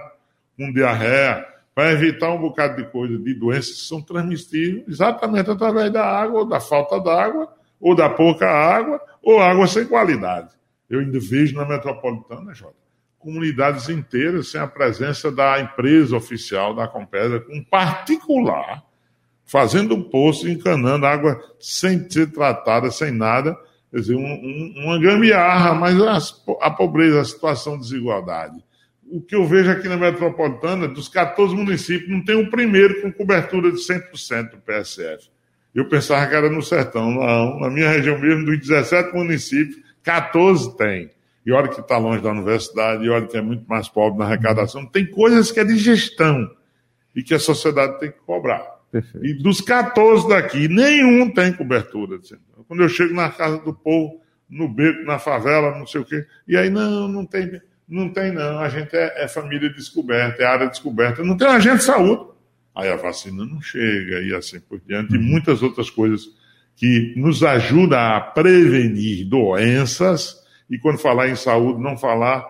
com 0.57 0.71
diarreia, 0.71 1.45
para 1.75 1.91
evitar 1.91 2.31
um 2.31 2.39
bocado 2.39 2.77
de 2.77 2.89
coisa, 2.89 3.17
de 3.17 3.33
doenças 3.33 3.81
que 3.81 3.87
são 3.87 4.01
transmissíveis 4.01 4.83
exatamente 4.87 5.49
através 5.49 5.91
da 5.91 6.05
água, 6.05 6.41
ou 6.41 6.45
da 6.45 6.59
falta 6.59 6.99
d'água, 6.99 7.51
ou 7.79 7.95
da 7.95 8.09
pouca 8.09 8.47
água, 8.47 9.01
ou 9.21 9.41
água 9.41 9.67
sem 9.67 9.85
qualidade. 9.85 10.49
Eu 10.89 10.99
ainda 10.99 11.19
vejo 11.19 11.55
na 11.55 11.65
metropolitana, 11.65 12.53
Jota, 12.53 12.75
comunidades 13.17 13.89
inteiras 13.89 14.49
sem 14.49 14.61
a 14.61 14.67
presença 14.67 15.31
da 15.31 15.59
empresa 15.59 16.15
oficial 16.15 16.75
da 16.75 16.87
Compesa, 16.87 17.39
com 17.39 17.63
particular 17.63 18.83
fazendo 19.53 19.93
um 19.93 20.01
poço, 20.01 20.49
encanando 20.49 21.05
água 21.05 21.39
sem 21.59 22.09
ser 22.09 22.31
tratada, 22.31 22.89
sem 22.89 23.11
nada. 23.11 23.55
Quer 23.91 23.99
dizer, 23.99 24.15
um, 24.15 24.25
um, 24.25 24.73
uma 24.77 24.99
gambiarra, 24.99 25.75
mas 25.75 26.01
a, 26.01 26.17
a 26.59 26.71
pobreza, 26.71 27.21
a 27.21 27.23
situação 27.23 27.75
de 27.75 27.83
desigualdade. 27.83 28.55
O 29.11 29.21
que 29.21 29.35
eu 29.35 29.45
vejo 29.45 29.69
aqui 29.69 29.87
na 29.87 29.95
metropolitana, 29.95 30.87
dos 30.87 31.07
14 31.07 31.55
municípios, 31.55 32.09
não 32.09 32.25
tem 32.25 32.35
o 32.35 32.49
primeiro 32.49 32.99
com 33.03 33.11
cobertura 33.11 33.71
de 33.71 33.77
100% 33.77 34.49
do 34.49 34.57
PSF. 34.57 35.29
Eu 35.75 35.87
pensava 35.87 36.25
que 36.25 36.33
era 36.33 36.49
no 36.49 36.63
sertão, 36.63 37.11
não. 37.11 37.59
Na 37.59 37.69
minha 37.69 37.89
região 37.89 38.17
mesmo, 38.17 38.45
dos 38.45 38.59
17 38.59 39.13
municípios, 39.13 39.79
14 40.01 40.75
tem. 40.75 41.11
e 41.45 41.51
olha 41.51 41.67
que 41.67 41.79
está 41.79 41.99
longe 41.99 42.23
da 42.23 42.31
universidade, 42.31 43.05
e 43.05 43.09
olha 43.09 43.27
que 43.27 43.37
é 43.37 43.41
muito 43.41 43.65
mais 43.67 43.87
pobre 43.87 44.17
na 44.17 44.25
arrecadação. 44.25 44.83
Tem 44.83 45.05
coisas 45.05 45.51
que 45.51 45.59
é 45.59 45.63
de 45.63 45.77
gestão 45.77 46.49
e 47.15 47.21
que 47.21 47.35
a 47.35 47.39
sociedade 47.39 47.99
tem 47.99 48.09
que 48.09 48.19
cobrar. 48.25 48.73
Perfeito. 48.93 49.25
E 49.25 49.33
dos 49.33 49.59
14 49.59 50.29
daqui, 50.29 50.67
nenhum 50.67 51.27
tem 51.33 51.51
cobertura. 51.51 52.19
Quando 52.67 52.83
eu 52.83 52.89
chego 52.89 53.11
na 53.11 53.27
casa 53.27 53.57
do 53.57 53.73
povo, 53.73 54.21
no 54.47 54.69
beco, 54.69 55.03
na 55.03 55.17
favela, 55.17 55.75
não 55.75 55.87
sei 55.87 56.01
o 56.01 56.05
quê, 56.05 56.27
e 56.47 56.55
aí 56.55 56.69
não, 56.69 57.07
não 57.07 57.25
tem, 57.25 57.59
não 57.89 58.13
tem 58.13 58.31
não, 58.31 58.59
a 58.59 58.69
gente 58.69 58.95
é, 58.95 59.23
é 59.23 59.27
família 59.27 59.67
descoberta, 59.67 60.43
é 60.43 60.45
área 60.45 60.69
descoberta, 60.69 61.23
não 61.23 61.35
tem 61.35 61.47
agente 61.47 61.77
de 61.77 61.85
saúde. 61.85 62.31
Aí 62.75 62.87
a 62.87 62.95
vacina 62.95 63.43
não 63.43 63.59
chega 63.59 64.21
e 64.21 64.35
assim 64.35 64.59
por 64.59 64.79
diante, 64.85 65.15
e 65.15 65.17
uhum. 65.17 65.23
muitas 65.23 65.63
outras 65.63 65.89
coisas 65.89 66.27
que 66.75 67.15
nos 67.17 67.43
ajudam 67.43 67.99
a 67.99 68.21
prevenir 68.21 69.27
doenças 69.27 70.37
e 70.69 70.77
quando 70.77 70.99
falar 70.99 71.29
em 71.29 71.35
saúde, 71.35 71.81
não 71.81 71.97
falar, 71.97 72.45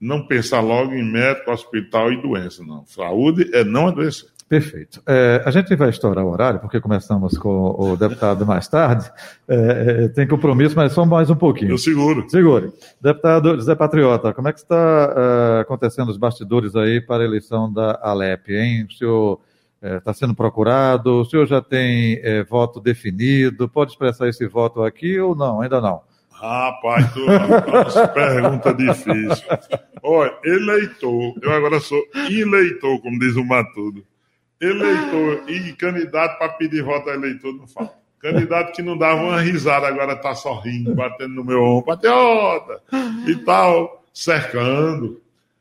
não 0.00 0.26
pensar 0.26 0.60
logo 0.60 0.92
em 0.92 1.04
médico, 1.04 1.52
hospital 1.52 2.12
e 2.12 2.20
doença, 2.20 2.64
não. 2.64 2.84
Saúde 2.84 3.48
é 3.54 3.62
não 3.62 3.86
adoecer. 3.86 4.33
Perfeito. 4.48 5.02
É, 5.06 5.42
a 5.44 5.50
gente 5.50 5.74
vai 5.74 5.88
estourar 5.88 6.24
o 6.24 6.30
horário, 6.30 6.60
porque 6.60 6.80
começamos 6.80 7.36
com 7.38 7.74
o 7.78 7.96
deputado 7.96 8.44
mais 8.44 8.68
tarde. 8.68 9.10
É, 9.48 10.04
é, 10.04 10.08
tem 10.08 10.28
compromisso, 10.28 10.76
mas 10.76 10.92
só 10.92 11.04
mais 11.06 11.30
um 11.30 11.34
pouquinho. 11.34 11.72
Eu 11.72 11.78
seguro. 11.78 12.28
Segure. 12.28 12.72
Deputado 13.00 13.54
José 13.56 13.74
Patriota, 13.74 14.34
como 14.34 14.48
é 14.48 14.52
que 14.52 14.58
está 14.58 15.14
é, 15.56 15.60
acontecendo 15.62 16.10
os 16.10 16.18
bastidores 16.18 16.76
aí 16.76 17.00
para 17.00 17.22
a 17.22 17.26
eleição 17.26 17.72
da 17.72 17.98
Alep, 18.02 18.52
hein? 18.54 18.86
O 18.88 18.92
senhor 18.92 19.40
está 19.82 20.10
é, 20.10 20.14
sendo 20.14 20.34
procurado, 20.34 21.20
o 21.20 21.24
senhor 21.24 21.46
já 21.46 21.62
tem 21.62 22.20
voto 22.48 22.80
definido, 22.80 23.68
pode 23.68 23.92
expressar 23.92 24.28
esse 24.28 24.46
voto 24.46 24.82
aqui 24.82 25.18
ou 25.18 25.34
não? 25.34 25.62
Ainda 25.62 25.80
não? 25.80 26.02
Rapaz, 26.30 27.10
tu, 27.14 27.24
pergunta 28.12 28.74
difícil. 28.74 29.46
Olha, 30.02 30.34
eleitor, 30.44 31.34
eu 31.40 31.52
agora 31.52 31.80
sou 31.80 32.02
eleitor, 32.30 33.00
como 33.00 33.18
diz 33.18 33.36
o 33.36 33.44
Matudo. 33.44 34.04
Eleitor 34.60 35.44
e 35.48 35.72
candidato 35.72 36.38
para 36.38 36.50
pedir 36.50 36.82
voto 36.82 37.10
a 37.10 37.14
eleitor 37.14 37.54
não 37.54 37.66
fala. 37.66 37.92
Candidato 38.18 38.72
que 38.72 38.82
não 38.82 38.96
dava 38.96 39.22
uma 39.22 39.40
risada, 39.40 39.86
agora 39.86 40.14
está 40.14 40.34
sorrindo, 40.34 40.94
batendo 40.94 41.34
no 41.34 41.44
meu 41.44 41.62
ombro, 41.62 41.86
patriota 41.86 42.80
e 43.26 43.36
tal, 43.44 44.02
cercando. 44.14 45.20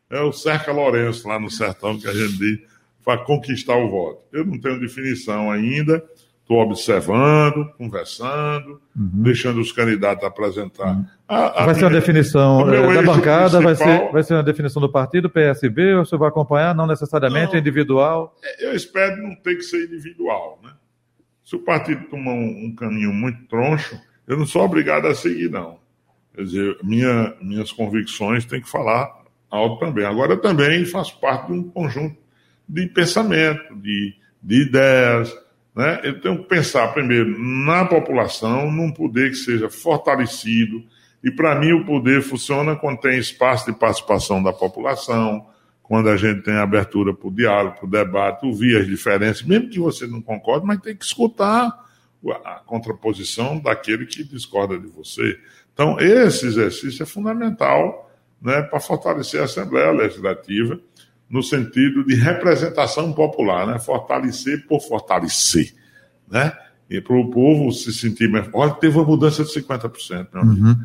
É 0.10 0.22
o 0.22 0.32
cerca 0.32 0.72
Lourenço 0.72 1.28
lá 1.28 1.40
no 1.40 1.50
sertão 1.50 2.00
que 2.00 2.08
a 2.08 2.14
gente 2.14 2.38
diz, 2.38 2.60
para 3.04 3.18
conquistar 3.18 3.76
o 3.76 3.90
voto. 3.90 4.22
Eu 4.32 4.46
não 4.46 4.58
tenho 4.60 4.80
definição 4.80 5.52
ainda, 5.52 6.02
Estou 6.54 6.62
observando, 6.62 7.74
conversando, 7.80 8.80
uhum. 8.96 9.24
deixando 9.24 9.60
os 9.60 9.72
candidatos 9.72 10.24
apresentar. 10.24 10.96
Uhum. 10.96 11.06
A, 11.28 11.64
a 11.64 11.66
vai 11.66 11.74
ser 11.74 11.86
uma 11.86 11.90
definição 11.90 12.72
eh, 12.72 12.94
da 12.94 13.02
bancada, 13.02 13.60
vai 13.60 13.76
ser, 13.76 14.12
vai 14.12 14.22
ser 14.22 14.36
uma 14.36 14.44
definição 14.44 14.80
do 14.80 14.92
partido, 14.92 15.32
PSB, 15.32 15.96
ou 15.96 16.06
você 16.06 16.16
vai 16.16 16.30
acompanhar, 16.30 16.76
não 16.76 16.86
necessariamente, 16.86 17.54
não, 17.54 17.60
individual? 17.60 18.36
É, 18.44 18.68
eu 18.68 18.76
espero 18.76 19.20
não 19.24 19.36
ter 19.36 19.56
que 19.56 19.64
ser 19.64 19.86
individual. 19.86 20.60
Né? 20.64 20.70
Se 21.44 21.56
o 21.56 21.60
partido 21.60 22.06
tomar 22.06 22.34
um, 22.34 22.66
um 22.66 22.76
caminho 22.76 23.12
muito 23.12 23.44
troncho, 23.48 24.00
eu 24.28 24.38
não 24.38 24.46
sou 24.46 24.62
obrigado 24.64 25.08
a 25.08 25.16
seguir, 25.16 25.50
não. 25.50 25.80
Quer 26.36 26.44
dizer, 26.44 26.78
minha, 26.84 27.34
minhas 27.42 27.72
convicções 27.72 28.46
têm 28.46 28.62
que 28.62 28.70
falar 28.70 29.24
alto 29.50 29.84
também. 29.84 30.06
Agora, 30.06 30.34
eu 30.34 30.42
também 30.42 30.86
faço 30.86 31.20
parte 31.20 31.48
de 31.48 31.54
um 31.54 31.64
conjunto 31.64 32.16
de 32.70 32.86
pensamento, 32.88 33.76
de, 33.76 34.14
de 34.42 34.62
ideias, 34.62 35.34
né? 35.76 36.02
Eu 36.04 36.22
tenho 36.22 36.38
que 36.38 36.50
pensar, 36.50 36.94
primeiro, 36.94 37.38
na 37.40 37.86
população, 37.86 38.72
num 38.72 38.92
poder 38.92 39.32
que 39.32 39.38
seja 39.38 39.70
fortalecido. 39.70 40.84
E, 41.24 41.32
para 41.32 41.56
mim, 41.56 41.72
o 41.72 41.86
poder 41.86 42.22
funciona 42.22 42.76
quando 42.76 43.00
tem 43.00 43.18
espaço 43.18 43.72
de 43.72 43.78
participação 43.78 44.44
da 44.44 44.54
população, 44.54 45.48
quando 45.82 46.10
a 46.10 46.18
gente 46.18 46.42
tem 46.44 46.56
abertura 46.56 47.14
para 47.14 47.28
o 47.28 47.32
diálogo, 47.32 47.78
para 47.78 47.86
o 47.86 47.90
debate, 47.90 48.46
ouvir 48.46 48.78
as 48.78 48.86
diferenças, 48.86 49.42
mesmo 49.44 49.70
que 49.70 49.80
você 49.80 50.06
não 50.06 50.22
concorde, 50.22 50.66
mas 50.66 50.80
tem 50.80 50.96
que 50.96 51.06
escutar 51.06 51.84
a 52.46 52.62
contraposição 52.66 53.60
daquele 53.60 54.06
que 54.06 54.24
discorda 54.24 54.78
de 54.78 54.88
você. 54.88 55.38
Então, 55.74 56.00
esse 56.00 56.46
exercício 56.46 57.04
é 57.04 57.06
fundamental 57.06 58.12
né, 58.42 58.62
para 58.62 58.80
fortalecer 58.80 59.42
a 59.42 59.46
Assembleia 59.46 59.92
Legislativa 59.92 60.80
no 61.34 61.42
sentido 61.42 62.06
de 62.06 62.14
representação 62.14 63.12
popular, 63.12 63.66
né? 63.66 63.80
fortalecer 63.80 64.68
por 64.68 64.80
fortalecer. 64.80 65.74
Né? 66.30 66.54
E 66.88 67.02
para 67.02 67.16
o 67.16 67.32
povo 67.32 67.72
se 67.72 67.92
sentir 67.92 68.30
mais. 68.30 68.48
Olha, 68.54 68.72
teve 68.74 68.96
uma 69.00 69.04
mudança 69.04 69.44
de 69.44 69.50
50%, 69.50 70.28
meu 70.32 70.44
amigo. 70.44 70.68
Uhum. 70.68 70.76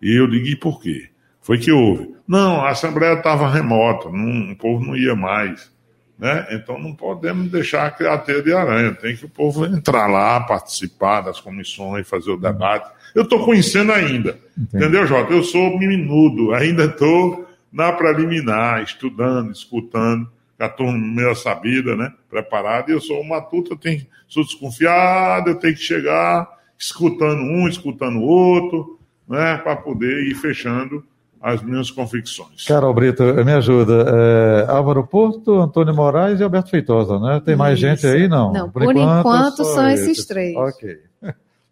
E 0.00 0.18
eu 0.18 0.26
digo, 0.26 0.46
e 0.46 0.56
por 0.56 0.80
quê? 0.80 1.10
Foi 1.42 1.58
que 1.58 1.70
houve. 1.70 2.14
Não, 2.26 2.62
a 2.62 2.70
Assembleia 2.70 3.18
estava 3.18 3.50
remota, 3.50 4.08
não, 4.08 4.52
o 4.52 4.56
povo 4.56 4.82
não 4.82 4.96
ia 4.96 5.14
mais. 5.14 5.70
Né? 6.18 6.46
Então 6.52 6.78
não 6.78 6.94
podemos 6.94 7.50
deixar 7.50 7.94
criar 7.94 8.16
teia 8.18 8.42
de 8.42 8.54
aranha. 8.54 8.94
Tem 8.94 9.14
que 9.14 9.26
o 9.26 9.28
povo 9.28 9.66
entrar 9.66 10.06
lá, 10.06 10.40
participar 10.40 11.20
das 11.20 11.38
comissões, 11.38 12.08
fazer 12.08 12.30
o 12.30 12.38
debate. 12.38 12.90
Eu 13.14 13.24
estou 13.24 13.44
conhecendo 13.44 13.92
ainda. 13.92 14.38
Entendi. 14.56 14.84
Entendeu, 14.84 15.06
Jota? 15.06 15.34
Eu 15.34 15.44
sou 15.44 15.78
minudo, 15.78 16.54
ainda 16.54 16.86
estou 16.86 17.47
na 17.72 17.92
preliminar, 17.92 18.82
estudando, 18.82 19.52
escutando, 19.52 20.30
a 20.58 20.68
turma 20.68 20.98
meio 20.98 21.34
sabida, 21.34 21.94
né? 21.94 22.12
Preparada, 22.28 22.90
e 22.90 22.94
eu 22.94 23.00
sou 23.00 23.20
um 23.20 23.28
matuto, 23.28 23.72
eu 23.72 23.76
tenho, 23.76 24.04
sou 24.26 24.44
desconfiado, 24.44 25.50
eu 25.50 25.54
tenho 25.54 25.74
que 25.74 25.80
chegar 25.80 26.48
escutando 26.78 27.42
um, 27.42 27.68
escutando 27.68 28.18
o 28.18 28.22
outro, 28.22 28.98
né? 29.28 29.58
Para 29.58 29.76
poder 29.76 30.24
ir 30.24 30.34
fechando 30.34 31.04
as 31.40 31.62
minhas 31.62 31.90
convicções. 31.90 32.64
Carol 32.66 32.92
Brito, 32.92 33.22
me 33.44 33.52
ajuda. 33.52 34.06
É, 34.08 34.70
Álvaro 34.70 35.06
Porto, 35.06 35.60
Antônio 35.60 35.94
Moraes 35.94 36.40
e 36.40 36.42
Alberto 36.42 36.70
Feitosa, 36.70 37.18
né? 37.20 37.40
Tem 37.44 37.54
mais 37.54 37.78
Isso. 37.78 37.86
gente 37.86 38.06
aí, 38.06 38.28
não? 38.28 38.52
Não, 38.52 38.70
por, 38.70 38.82
por 38.82 38.96
enquanto, 38.96 39.20
enquanto 39.20 39.64
são 39.64 39.88
esses 39.88 40.26
três. 40.26 40.56
Ok. 40.56 41.07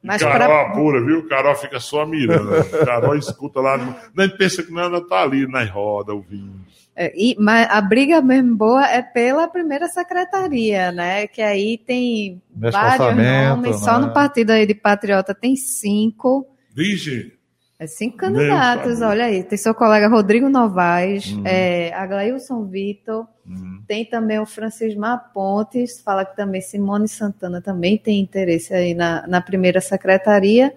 Mas 0.03 0.23
Carol 0.23 0.49
pra... 0.49 0.63
apura, 0.63 1.05
viu? 1.05 1.27
Carol 1.29 1.55
fica 1.57 1.81
só 1.81 2.07
mirando. 2.07 2.53
Carol 2.85 3.17
escuta 3.17 3.61
lá. 3.61 3.77
Nem 4.15 4.29
pensa 4.29 4.63
que 4.63 4.73
nada 4.73 5.01
tá 5.01 5.23
ali 5.23 5.47
na 5.47 5.65
roda 5.65 6.13
ouvindo. 6.15 6.65
É, 6.95 7.13
e, 7.15 7.37
mas 7.39 7.69
a 7.71 7.81
briga 7.83 8.23
mesmo 8.23 8.57
boa 8.57 8.87
é 8.89 9.03
pela 9.03 9.47
primeira 9.47 9.87
secretaria, 9.87 10.91
né? 10.91 11.27
Que 11.27 11.43
aí 11.43 11.77
tem 11.77 12.41
vários 12.55 13.17
nomes. 13.17 13.81
Só 13.81 13.99
no 13.99 14.07
né? 14.07 14.13
partido 14.15 14.51
aí 14.51 14.65
de 14.67 14.75
Patriota 14.75 15.35
tem 15.35 15.57
cinco. 15.57 16.47
Vixe! 16.75 17.37
É 17.79 17.87
cinco 17.87 18.17
candidatos, 18.17 19.03
olha 19.03 19.27
aí. 19.27 19.43
Tem 19.43 19.59
seu 19.59 19.75
colega 19.75 20.09
Rodrigo 20.09 20.49
Novaes, 20.49 21.31
uhum. 21.33 21.43
é, 21.45 21.93
Aglailson 21.93 22.65
Vitor, 22.65 23.27
uhum. 23.49 23.81
tem 23.87 24.05
também 24.05 24.39
o 24.39 24.47
Francismar 24.47 25.31
Pontes, 25.33 26.01
fala 26.01 26.25
que 26.25 26.37
também 26.37 26.61
Simone 26.61 27.09
Santana 27.09 27.61
também 27.61 27.97
tem 27.99 28.21
interesse 28.21 28.75
aí 28.75 28.95
na, 28.95 29.27
na 29.27 29.41
primeira 29.41 29.81
secretaria. 29.81 30.73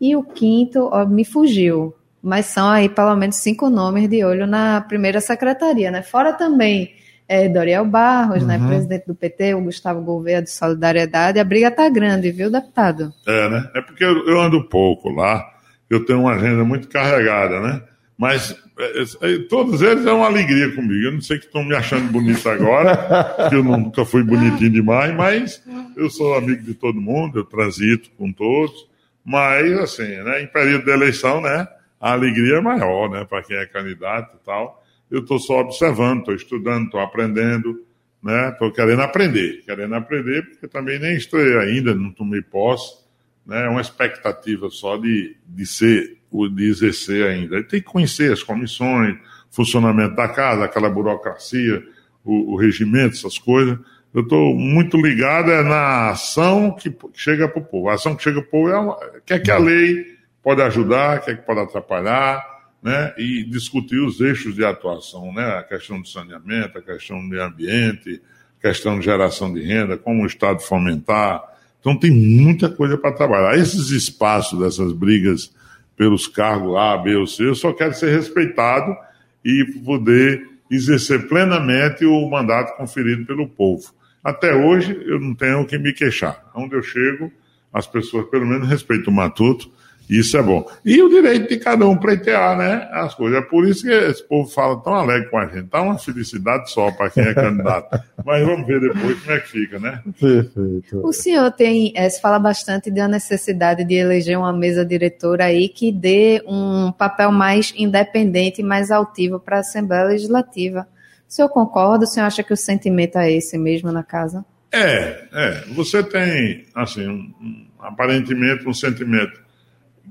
E 0.00 0.16
o 0.16 0.22
quinto, 0.22 0.88
ó, 0.92 1.06
me 1.06 1.24
fugiu, 1.24 1.94
mas 2.22 2.46
são 2.46 2.68
aí 2.68 2.88
pelo 2.88 3.14
menos 3.16 3.36
cinco 3.36 3.70
nomes 3.70 4.08
de 4.08 4.24
olho 4.24 4.46
na 4.46 4.80
primeira 4.80 5.20
secretaria, 5.20 5.90
né? 5.90 6.02
Fora 6.02 6.32
também 6.32 6.92
é, 7.28 7.48
Doriel 7.48 7.84
Barros, 7.84 8.42
né, 8.42 8.56
uhum. 8.56 8.62
né, 8.64 8.68
presidente 8.68 9.06
do 9.06 9.14
PT, 9.14 9.54
o 9.54 9.62
Gustavo 9.62 10.02
Gouveia 10.02 10.42
de 10.42 10.50
Solidariedade. 10.50 11.38
A 11.38 11.44
briga 11.44 11.70
tá 11.70 11.88
grande, 11.88 12.30
viu, 12.30 12.50
deputado? 12.50 13.12
É, 13.26 13.48
né? 13.48 13.70
É 13.74 13.80
porque 13.80 14.04
eu, 14.04 14.26
eu 14.26 14.40
ando 14.40 14.68
pouco 14.68 15.08
lá 15.10 15.54
eu 15.94 16.04
tenho 16.04 16.20
uma 16.20 16.34
agenda 16.34 16.64
muito 16.64 16.88
carregada, 16.88 17.60
né? 17.60 17.82
Mas 18.16 18.56
é, 18.78 19.02
é, 19.22 19.38
todos 19.48 19.82
eles 19.82 20.06
é 20.06 20.12
uma 20.12 20.26
alegria 20.26 20.72
comigo. 20.74 21.04
Eu 21.04 21.12
não 21.12 21.20
sei 21.20 21.38
que 21.38 21.46
estão 21.46 21.64
me 21.64 21.74
achando 21.74 22.10
bonito 22.12 22.48
agora, 22.48 22.96
que 23.50 23.56
eu 23.56 23.64
nunca 23.64 24.04
fui 24.04 24.22
bonitinho 24.22 24.70
demais, 24.70 25.14
mas 25.14 25.62
eu 25.96 26.08
sou 26.08 26.34
amigo 26.34 26.62
de 26.62 26.74
todo 26.74 27.00
mundo, 27.00 27.40
eu 27.40 27.44
transito 27.44 28.10
com 28.16 28.32
todos. 28.32 28.88
Mas, 29.24 29.72
assim, 29.78 30.22
né, 30.22 30.42
em 30.42 30.46
período 30.46 30.84
de 30.84 30.90
eleição, 30.90 31.40
né, 31.40 31.66
a 32.00 32.12
alegria 32.12 32.56
é 32.56 32.60
maior, 32.60 33.10
né, 33.10 33.24
para 33.24 33.42
quem 33.42 33.56
é 33.56 33.66
candidato 33.66 34.36
e 34.40 34.44
tal. 34.44 34.84
Eu 35.10 35.20
estou 35.20 35.38
só 35.38 35.60
observando, 35.60 36.20
estou 36.20 36.34
estudando, 36.34 36.84
estou 36.84 37.00
aprendendo, 37.00 37.84
né, 38.22 38.50
estou 38.50 38.70
querendo 38.70 39.02
aprender, 39.02 39.62
querendo 39.64 39.94
aprender, 39.94 40.46
porque 40.46 40.68
também 40.68 40.98
nem 40.98 41.16
estreia 41.16 41.60
ainda, 41.60 41.94
não 41.94 42.12
tomei 42.12 42.42
posse 42.42 43.04
né, 43.46 43.66
é 43.66 43.68
uma 43.68 43.80
expectativa 43.80 44.70
só 44.70 44.96
de, 44.96 45.36
de 45.46 45.66
ser, 45.66 46.18
de 46.54 46.68
exercer 46.68 47.26
ainda. 47.26 47.56
Ele 47.56 47.64
tem 47.64 47.80
que 47.80 47.86
conhecer 47.86 48.32
as 48.32 48.42
comissões, 48.42 49.16
funcionamento 49.50 50.14
da 50.16 50.28
casa, 50.28 50.64
aquela 50.64 50.90
burocracia, 50.90 51.82
o, 52.24 52.54
o 52.54 52.56
regimento, 52.56 53.14
essas 53.14 53.38
coisas. 53.38 53.78
Eu 54.12 54.22
estou 54.22 54.54
muito 54.54 54.96
ligado 54.96 55.50
é 55.50 55.62
na 55.62 56.10
ação 56.10 56.72
que 56.72 56.94
chega 57.14 57.48
para 57.48 57.60
o 57.60 57.64
povo. 57.64 57.88
A 57.88 57.94
ação 57.94 58.14
que 58.14 58.22
chega 58.22 58.40
para 58.40 58.48
o 58.48 58.50
povo 58.50 58.68
é 58.70 58.78
uma, 58.78 58.98
quer 59.24 59.40
que 59.40 59.50
a 59.50 59.58
lei 59.58 60.04
pode 60.42 60.62
ajudar, 60.62 61.20
quer 61.20 61.36
que 61.36 61.46
pode 61.46 61.60
atrapalhar, 61.60 62.44
né, 62.82 63.14
e 63.16 63.42
discutir 63.44 63.98
os 63.98 64.20
eixos 64.20 64.54
de 64.54 64.64
atuação, 64.64 65.32
né, 65.32 65.56
a 65.58 65.62
questão 65.62 66.00
do 66.00 66.06
saneamento, 66.06 66.76
a 66.76 66.82
questão 66.82 67.18
do 67.18 67.26
meio 67.26 67.42
ambiente, 67.42 68.20
a 68.58 68.68
questão 68.68 68.98
de 68.98 69.06
geração 69.06 69.52
de 69.52 69.62
renda, 69.62 69.96
como 69.96 70.22
o 70.22 70.26
Estado 70.26 70.60
fomentar, 70.60 71.42
então 71.84 71.94
tem 71.94 72.10
muita 72.10 72.70
coisa 72.70 72.96
para 72.96 73.12
trabalhar. 73.12 73.58
Esses 73.58 73.90
espaços 73.90 74.58
dessas 74.58 74.90
brigas 74.90 75.52
pelos 75.96 76.26
cargos 76.26 76.76
A, 76.76 76.96
B 76.96 77.16
ou 77.16 77.26
C, 77.26 77.44
eu 77.44 77.54
só 77.54 77.72
quero 77.72 77.94
ser 77.94 78.10
respeitado 78.10 78.96
e 79.44 79.64
poder 79.84 80.46
exercer 80.70 81.28
plenamente 81.28 82.04
o 82.04 82.28
mandato 82.28 82.76
conferido 82.76 83.24
pelo 83.24 83.48
povo. 83.48 83.92
Até 84.22 84.54
hoje 84.54 84.98
eu 85.06 85.20
não 85.20 85.34
tenho 85.34 85.60
o 85.60 85.66
que 85.66 85.78
me 85.78 85.92
queixar. 85.92 86.50
Onde 86.54 86.74
eu 86.74 86.82
chego, 86.82 87.30
as 87.72 87.86
pessoas 87.86 88.26
pelo 88.28 88.46
menos 88.46 88.68
respeitam 88.68 89.12
o 89.12 89.16
matuto 89.16 89.70
isso 90.08 90.36
é 90.36 90.42
bom. 90.42 90.68
E 90.84 91.00
o 91.02 91.08
direito 91.08 91.48
de 91.48 91.56
cada 91.56 91.86
um 91.86 91.96
pleitear, 91.96 92.56
né? 92.56 92.88
As 92.92 93.14
coisas. 93.14 93.38
É 93.38 93.42
por 93.42 93.66
isso 93.66 93.82
que 93.82 93.90
esse 93.90 94.22
povo 94.22 94.48
fala 94.48 94.80
tão 94.82 94.94
alegre 94.94 95.30
com 95.30 95.38
a 95.38 95.46
gente. 95.46 95.68
Tá 95.68 95.80
uma 95.80 95.98
felicidade 95.98 96.70
só 96.70 96.90
para 96.90 97.10
quem 97.10 97.24
é 97.24 97.34
candidato. 97.34 98.02
Mas 98.24 98.46
vamos 98.46 98.66
ver 98.66 98.80
depois 98.80 99.18
como 99.20 99.32
é 99.32 99.40
que 99.40 99.48
fica, 99.48 99.78
né? 99.78 100.02
Perfeito. 100.20 101.00
O 101.02 101.12
senhor 101.12 101.50
tem, 101.52 101.92
é, 101.96 102.08
se 102.08 102.20
fala 102.20 102.38
bastante 102.38 102.90
da 102.90 103.08
necessidade 103.08 103.84
de 103.84 103.94
eleger 103.94 104.38
uma 104.38 104.52
mesa 104.52 104.84
diretora 104.84 105.46
aí 105.46 105.68
que 105.68 105.90
dê 105.90 106.42
um 106.46 106.92
papel 106.92 107.32
mais 107.32 107.72
independente 107.76 108.60
e 108.60 108.64
mais 108.64 108.90
altivo 108.90 109.40
para 109.40 109.58
a 109.58 109.60
Assembleia 109.60 110.04
Legislativa. 110.04 110.86
O 111.28 111.32
senhor 111.32 111.48
concorda? 111.48 112.04
O 112.04 112.08
senhor 112.08 112.26
acha 112.26 112.42
que 112.42 112.52
o 112.52 112.56
sentimento 112.56 113.16
é 113.16 113.32
esse 113.32 113.56
mesmo 113.56 113.90
na 113.90 114.02
casa? 114.02 114.44
É, 114.70 115.24
é. 115.32 115.64
Você 115.74 116.02
tem, 116.02 116.66
assim, 116.74 117.06
um, 117.06 117.32
um, 117.40 117.66
aparentemente 117.78 118.68
um 118.68 118.74
sentimento 118.74 119.43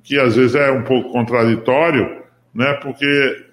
que 0.04 0.20
às 0.20 0.36
vezes 0.36 0.54
é 0.54 0.70
um 0.72 0.84
pouco 0.84 1.12
contraditório, 1.12 2.22
né, 2.54 2.74
porque 2.82 3.46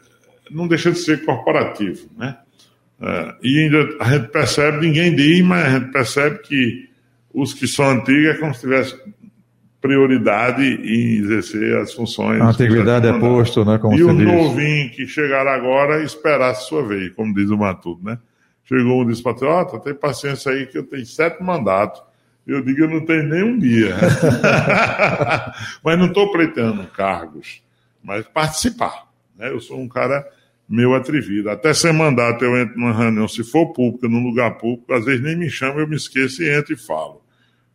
não 0.51 0.67
deixa 0.67 0.91
de 0.91 0.99
ser 0.99 1.25
corporativo. 1.25 2.09
Né? 2.19 2.37
É, 3.01 3.35
e 3.43 3.59
ainda 3.61 3.97
a 4.01 4.11
gente 4.11 4.29
percebe, 4.29 4.87
ninguém 4.87 5.15
diz, 5.15 5.41
mas 5.43 5.65
a 5.65 5.79
gente 5.79 5.93
percebe 5.93 6.39
que 6.41 6.91
os 7.33 7.55
que 7.55 7.67
são 7.69 7.89
antigos 7.89 8.35
é 8.35 8.39
como 8.39 8.53
se 8.53 8.61
tivesse 8.61 8.99
prioridade 9.81 10.63
em 10.63 11.21
exercer 11.21 11.77
as 11.79 11.95
funções. 11.95 12.41
A 12.41 12.49
antiguidade 12.49 13.07
é 13.07 13.19
posto, 13.19 13.65
né? 13.65 13.79
Como 13.79 13.97
e 13.97 14.05
o 14.05 14.15
diz. 14.15 14.27
novinho 14.27 14.91
que 14.91 15.07
chegar 15.07 15.47
agora 15.47 16.03
esperar 16.03 16.51
a 16.51 16.55
sua 16.55 16.87
vez, 16.87 17.11
como 17.15 17.33
diz 17.33 17.49
o 17.49 17.57
Matuto, 17.57 18.05
né? 18.05 18.19
Chegou 18.65 19.01
um 19.01 19.05
e 19.05 19.07
disse, 19.07 19.23
patriota, 19.23 19.81
tem 19.81 19.95
paciência 19.95 20.53
aí 20.53 20.67
que 20.67 20.77
eu 20.77 20.85
tenho 20.85 21.07
sete 21.07 21.43
mandatos 21.43 22.03
eu 22.53 22.63
digo, 22.63 22.83
eu 22.83 22.91
não 22.91 23.05
tenho 23.05 23.23
nem 23.25 23.43
um 23.43 23.59
dia. 23.59 23.95
mas 25.85 25.99
não 25.99 26.07
estou 26.07 26.31
pleiteando 26.33 26.87
cargos, 26.89 27.63
mas 28.03 28.27
participar. 28.27 29.09
Né? 29.37 29.51
Eu 29.51 29.61
sou 29.61 29.79
um 29.79 29.89
cara 29.89 30.27
meio 30.69 30.95
atrevido. 30.95 31.51
Até 31.51 31.75
sem 31.75 31.93
mandato 31.93 32.45
eu 32.45 32.57
entro 32.57 32.79
numa 32.79 32.93
reunião, 32.93 33.27
se 33.27 33.43
for 33.43 33.73
pública, 33.73 34.09
num 34.09 34.23
lugar 34.23 34.57
público, 34.59 34.93
às 34.93 35.05
vezes 35.05 35.21
nem 35.21 35.37
me 35.37 35.51
chama, 35.51 35.81
eu 35.81 35.89
me 35.89 35.97
esqueço 35.97 36.43
e 36.43 36.49
entro 36.49 36.73
e 36.73 36.77
falo. 36.77 37.21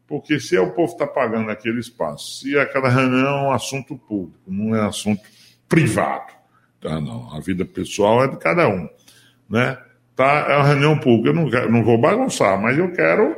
Porque 0.08 0.40
se 0.40 0.56
é 0.56 0.62
o 0.62 0.72
povo 0.72 0.94
está 0.94 1.06
pagando 1.06 1.50
aquele 1.50 1.80
espaço, 1.80 2.40
se 2.40 2.58
aquela 2.58 2.90
reunião 2.90 3.28
é 3.28 3.42
um 3.48 3.52
assunto 3.52 3.98
público, 3.98 4.40
não 4.48 4.76
é 4.76 4.86
assunto 4.86 5.22
privado, 5.68 6.32
tá? 6.80 7.02
não. 7.02 7.36
A 7.36 7.40
vida 7.40 7.66
pessoal 7.66 8.24
é 8.24 8.28
de 8.28 8.38
cada 8.38 8.68
um. 8.70 8.88
Né? 9.50 9.78
Tá, 10.16 10.46
é 10.48 10.56
uma 10.56 10.68
reunião 10.68 10.98
pública, 10.98 11.30
eu 11.30 11.34
não, 11.34 11.50
quero, 11.50 11.72
não 11.72 11.84
vou 11.84 11.98
bagunçar, 11.98 12.62
mas 12.62 12.78
eu 12.78 12.92
quero 12.94 13.36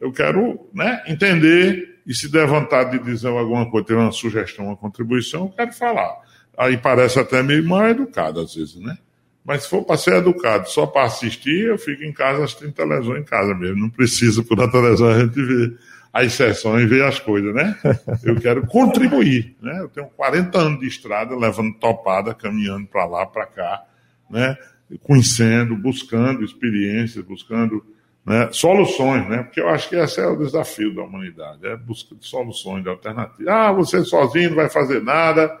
eu 0.00 0.12
quero 0.12 0.68
né, 0.72 1.02
entender 1.06 2.00
e 2.06 2.14
se 2.14 2.30
der 2.30 2.46
vontade 2.46 2.98
de 2.98 3.04
dizer 3.04 3.28
alguma 3.28 3.68
coisa, 3.70 3.86
ter 3.86 3.94
uma 3.94 4.12
sugestão, 4.12 4.66
uma 4.66 4.76
contribuição, 4.76 5.46
eu 5.46 5.50
quero 5.50 5.72
falar. 5.72 6.14
Aí 6.56 6.76
parece 6.76 7.18
até 7.18 7.42
meio 7.42 7.66
mal 7.66 7.88
educado 7.88 8.40
às 8.40 8.54
vezes, 8.54 8.76
né? 8.76 8.96
Mas 9.44 9.64
se 9.64 9.70
for 9.70 9.84
para 9.84 9.96
ser 9.96 10.14
educado 10.14 10.68
só 10.70 10.86
para 10.86 11.04
assistir, 11.04 11.66
eu 11.66 11.78
fico 11.78 12.02
em 12.02 12.12
casa 12.12 12.44
assistindo 12.44 12.72
televisão 12.72 13.16
em 13.16 13.24
casa 13.24 13.54
mesmo. 13.54 13.80
Não 13.80 13.90
precisa, 13.90 14.42
por 14.42 14.60
a 14.60 14.70
televisão, 14.70 15.08
a 15.08 15.20
gente 15.20 15.42
ver 15.42 15.78
as 16.12 16.32
sessões 16.32 16.84
e 16.84 16.86
ver 16.86 17.04
as 17.04 17.18
coisas, 17.18 17.54
né? 17.54 17.76
Eu 18.22 18.36
quero 18.36 18.66
contribuir, 18.66 19.56
né? 19.60 19.80
Eu 19.80 19.88
tenho 19.88 20.06
40 20.06 20.58
anos 20.58 20.80
de 20.80 20.86
estrada, 20.86 21.36
levando 21.36 21.74
topada, 21.74 22.32
caminhando 22.32 22.86
para 22.86 23.04
lá, 23.04 23.26
para 23.26 23.46
cá, 23.46 23.82
né? 24.30 24.56
Conhecendo, 25.02 25.76
buscando 25.76 26.44
experiências, 26.44 27.24
buscando 27.24 27.84
né, 28.24 28.48
soluções, 28.52 29.28
né? 29.28 29.42
Porque 29.42 29.60
eu 29.60 29.68
acho 29.68 29.88
que 29.88 29.96
esse 29.96 30.20
é 30.20 30.26
o 30.26 30.36
desafio 30.36 30.94
da 30.94 31.02
humanidade, 31.02 31.66
é 31.66 31.76
busca 31.76 32.14
de 32.14 32.26
soluções, 32.26 32.82
de 32.82 32.88
alternativas. 32.88 33.48
Ah, 33.48 33.72
você 33.72 34.02
sozinho 34.04 34.50
não 34.50 34.56
vai 34.56 34.70
fazer 34.70 35.02
nada. 35.02 35.54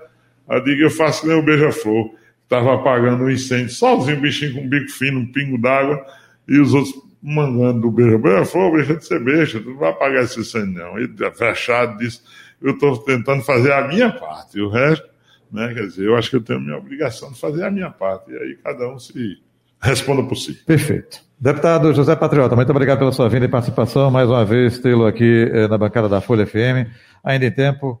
Eu 0.48 0.62
digo, 0.62 0.82
eu 0.82 0.90
faço 0.90 1.26
nem 1.26 1.38
o 1.38 1.42
beija-flor, 1.42 2.10
estava 2.42 2.74
apagando 2.74 3.24
um 3.24 3.30
incêndio 3.30 3.70
sozinho, 3.70 4.20
bichinho 4.20 4.54
com 4.54 4.60
um 4.60 4.68
bico 4.68 4.90
fino, 4.90 5.20
um 5.20 5.26
pingo 5.26 5.58
d'água, 5.58 6.04
e 6.46 6.58
os 6.58 6.74
outros 6.74 6.94
mangando 7.22 7.80
do 7.80 7.90
beija-flor, 7.90 8.76
deixa 8.76 8.96
de 8.96 9.06
ser 9.06 9.18
beijo, 9.24 9.62
não 9.64 9.76
vai 9.76 9.90
apagar 9.90 10.24
esse 10.24 10.38
incêndio 10.40 10.74
não. 10.74 10.98
E 10.98 11.08
fechado 11.34 11.96
disse, 11.98 12.20
eu 12.60 12.72
estou 12.72 12.98
tentando 12.98 13.42
fazer 13.42 13.72
a 13.72 13.88
minha 13.88 14.12
parte, 14.12 14.58
e 14.58 14.60
o 14.60 14.68
resto, 14.68 15.08
né, 15.50 15.72
quer 15.72 15.86
dizer, 15.86 16.06
eu 16.06 16.16
acho 16.16 16.28
que 16.28 16.36
eu 16.36 16.42
tenho 16.42 16.58
a 16.58 16.62
minha 16.62 16.76
obrigação 16.76 17.32
de 17.32 17.40
fazer 17.40 17.64
a 17.64 17.70
minha 17.70 17.90
parte, 17.90 18.30
e 18.30 18.36
aí 18.36 18.58
cada 18.62 18.86
um 18.88 18.98
se 18.98 19.38
responda 19.84 20.22
por 20.22 20.36
si. 20.36 20.54
Perfeito. 20.64 21.22
Deputado 21.38 21.92
José 21.92 22.16
Patriota, 22.16 22.56
muito 22.56 22.70
obrigado 22.70 22.98
pela 22.98 23.12
sua 23.12 23.28
vinda 23.28 23.44
e 23.44 23.48
participação. 23.48 24.10
Mais 24.10 24.28
uma 24.28 24.44
vez, 24.44 24.78
tê-lo 24.78 25.06
aqui 25.06 25.50
eh, 25.52 25.68
na 25.68 25.76
bancada 25.76 26.08
da 26.08 26.20
Folha 26.20 26.46
FM. 26.46 26.88
Ainda 27.22 27.46
em 27.46 27.50
tempo, 27.50 28.00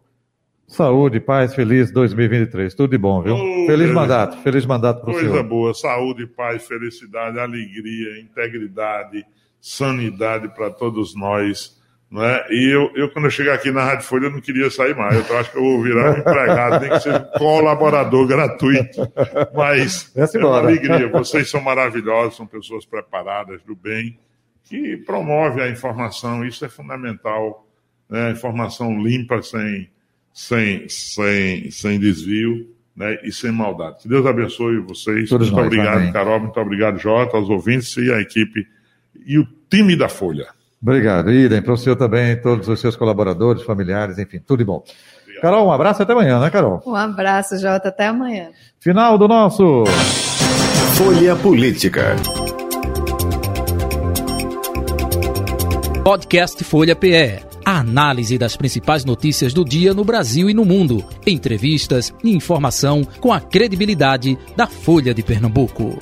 saúde, 0.66 1.20
paz, 1.20 1.54
feliz 1.54 1.90
2023. 1.90 2.74
Tudo 2.74 2.90
de 2.92 2.98
bom, 2.98 3.20
viu? 3.22 3.34
Oh, 3.34 3.66
feliz 3.66 3.86
Deus. 3.86 3.92
mandato, 3.92 4.38
feliz 4.38 4.64
mandato 4.64 5.02
para 5.02 5.10
o 5.10 5.14
senhor. 5.14 5.30
Coisa 5.30 5.42
boa, 5.42 5.74
saúde, 5.74 6.26
paz, 6.26 6.66
felicidade, 6.66 7.38
alegria, 7.38 8.20
integridade, 8.20 9.26
sanidade 9.60 10.48
para 10.54 10.70
todos 10.70 11.14
nós 11.14 11.76
né? 12.14 12.44
E 12.48 12.72
eu, 12.72 12.92
eu, 12.94 13.10
quando 13.10 13.24
eu 13.24 13.30
chegar 13.30 13.54
aqui 13.54 13.72
na 13.72 13.82
Rádio 13.82 14.06
Folha, 14.06 14.26
eu 14.26 14.30
não 14.30 14.40
queria 14.40 14.70
sair 14.70 14.94
mais. 14.94 15.28
Eu 15.28 15.36
acho 15.36 15.50
que 15.50 15.58
eu 15.58 15.62
vou 15.62 15.82
virar 15.82 16.14
um 16.14 16.18
empregado, 16.18 16.80
tem 16.80 16.90
que 16.90 17.00
ser 17.00 17.12
um 17.12 17.38
colaborador 17.38 18.24
gratuito. 18.28 19.12
Mas 19.52 20.12
é 20.14 20.38
uma 20.38 20.58
alegria. 20.58 21.08
Vocês 21.08 21.50
são 21.50 21.60
maravilhosos, 21.60 22.36
são 22.36 22.46
pessoas 22.46 22.86
preparadas, 22.86 23.64
do 23.64 23.74
bem, 23.74 24.16
que 24.62 24.96
promove 24.98 25.60
a 25.60 25.68
informação. 25.68 26.44
Isso 26.44 26.64
é 26.64 26.68
fundamental. 26.68 27.66
Né? 28.08 28.30
Informação 28.30 28.96
limpa, 29.02 29.42
sem, 29.42 29.90
sem, 30.32 30.88
sem, 30.88 31.68
sem 31.72 31.98
desvio. 31.98 32.72
Né, 32.94 33.18
e 33.24 33.32
sem 33.32 33.50
maldade. 33.50 34.02
Que 34.02 34.08
Deus 34.08 34.24
abençoe 34.24 34.78
vocês. 34.78 35.28
Todos 35.28 35.50
muito 35.50 35.56
nós, 35.56 35.66
obrigado, 35.66 35.96
amém. 35.96 36.12
Carol. 36.12 36.38
Muito 36.38 36.60
obrigado, 36.60 36.96
Jota, 36.96 37.36
aos 37.36 37.50
ouvintes 37.50 37.96
e 37.96 38.12
à 38.12 38.20
equipe 38.20 38.64
e 39.26 39.36
o 39.36 39.44
time 39.68 39.96
da 39.96 40.08
Folha. 40.08 40.46
Obrigado, 40.86 41.32
Idem, 41.32 41.62
para 41.62 41.72
o 41.72 41.78
senhor 41.78 41.96
também, 41.96 42.36
todos 42.36 42.68
os 42.68 42.78
seus 42.78 42.94
colaboradores, 42.94 43.62
familiares, 43.62 44.18
enfim, 44.18 44.38
tudo 44.38 44.58
de 44.58 44.66
bom. 44.66 44.84
Obrigado. 45.22 45.40
Carol, 45.40 45.66
um 45.66 45.72
abraço 45.72 46.02
até 46.02 46.12
amanhã, 46.12 46.38
né, 46.38 46.50
Carol? 46.50 46.82
Um 46.86 46.94
abraço, 46.94 47.58
Jota, 47.58 47.88
até 47.88 48.08
amanhã. 48.08 48.50
Final 48.78 49.16
do 49.16 49.26
nosso 49.26 49.84
Folha 50.98 51.34
Política. 51.36 52.16
Podcast 56.04 56.62
Folha 56.64 56.94
PE. 56.94 57.40
A 57.64 57.78
análise 57.78 58.36
das 58.36 58.54
principais 58.54 59.06
notícias 59.06 59.54
do 59.54 59.64
dia 59.64 59.94
no 59.94 60.04
Brasil 60.04 60.50
e 60.50 60.54
no 60.54 60.66
mundo. 60.66 61.02
Entrevistas 61.26 62.12
e 62.22 62.30
informação 62.36 63.02
com 63.20 63.32
a 63.32 63.40
credibilidade 63.40 64.36
da 64.54 64.66
Folha 64.66 65.14
de 65.14 65.22
Pernambuco. 65.22 65.98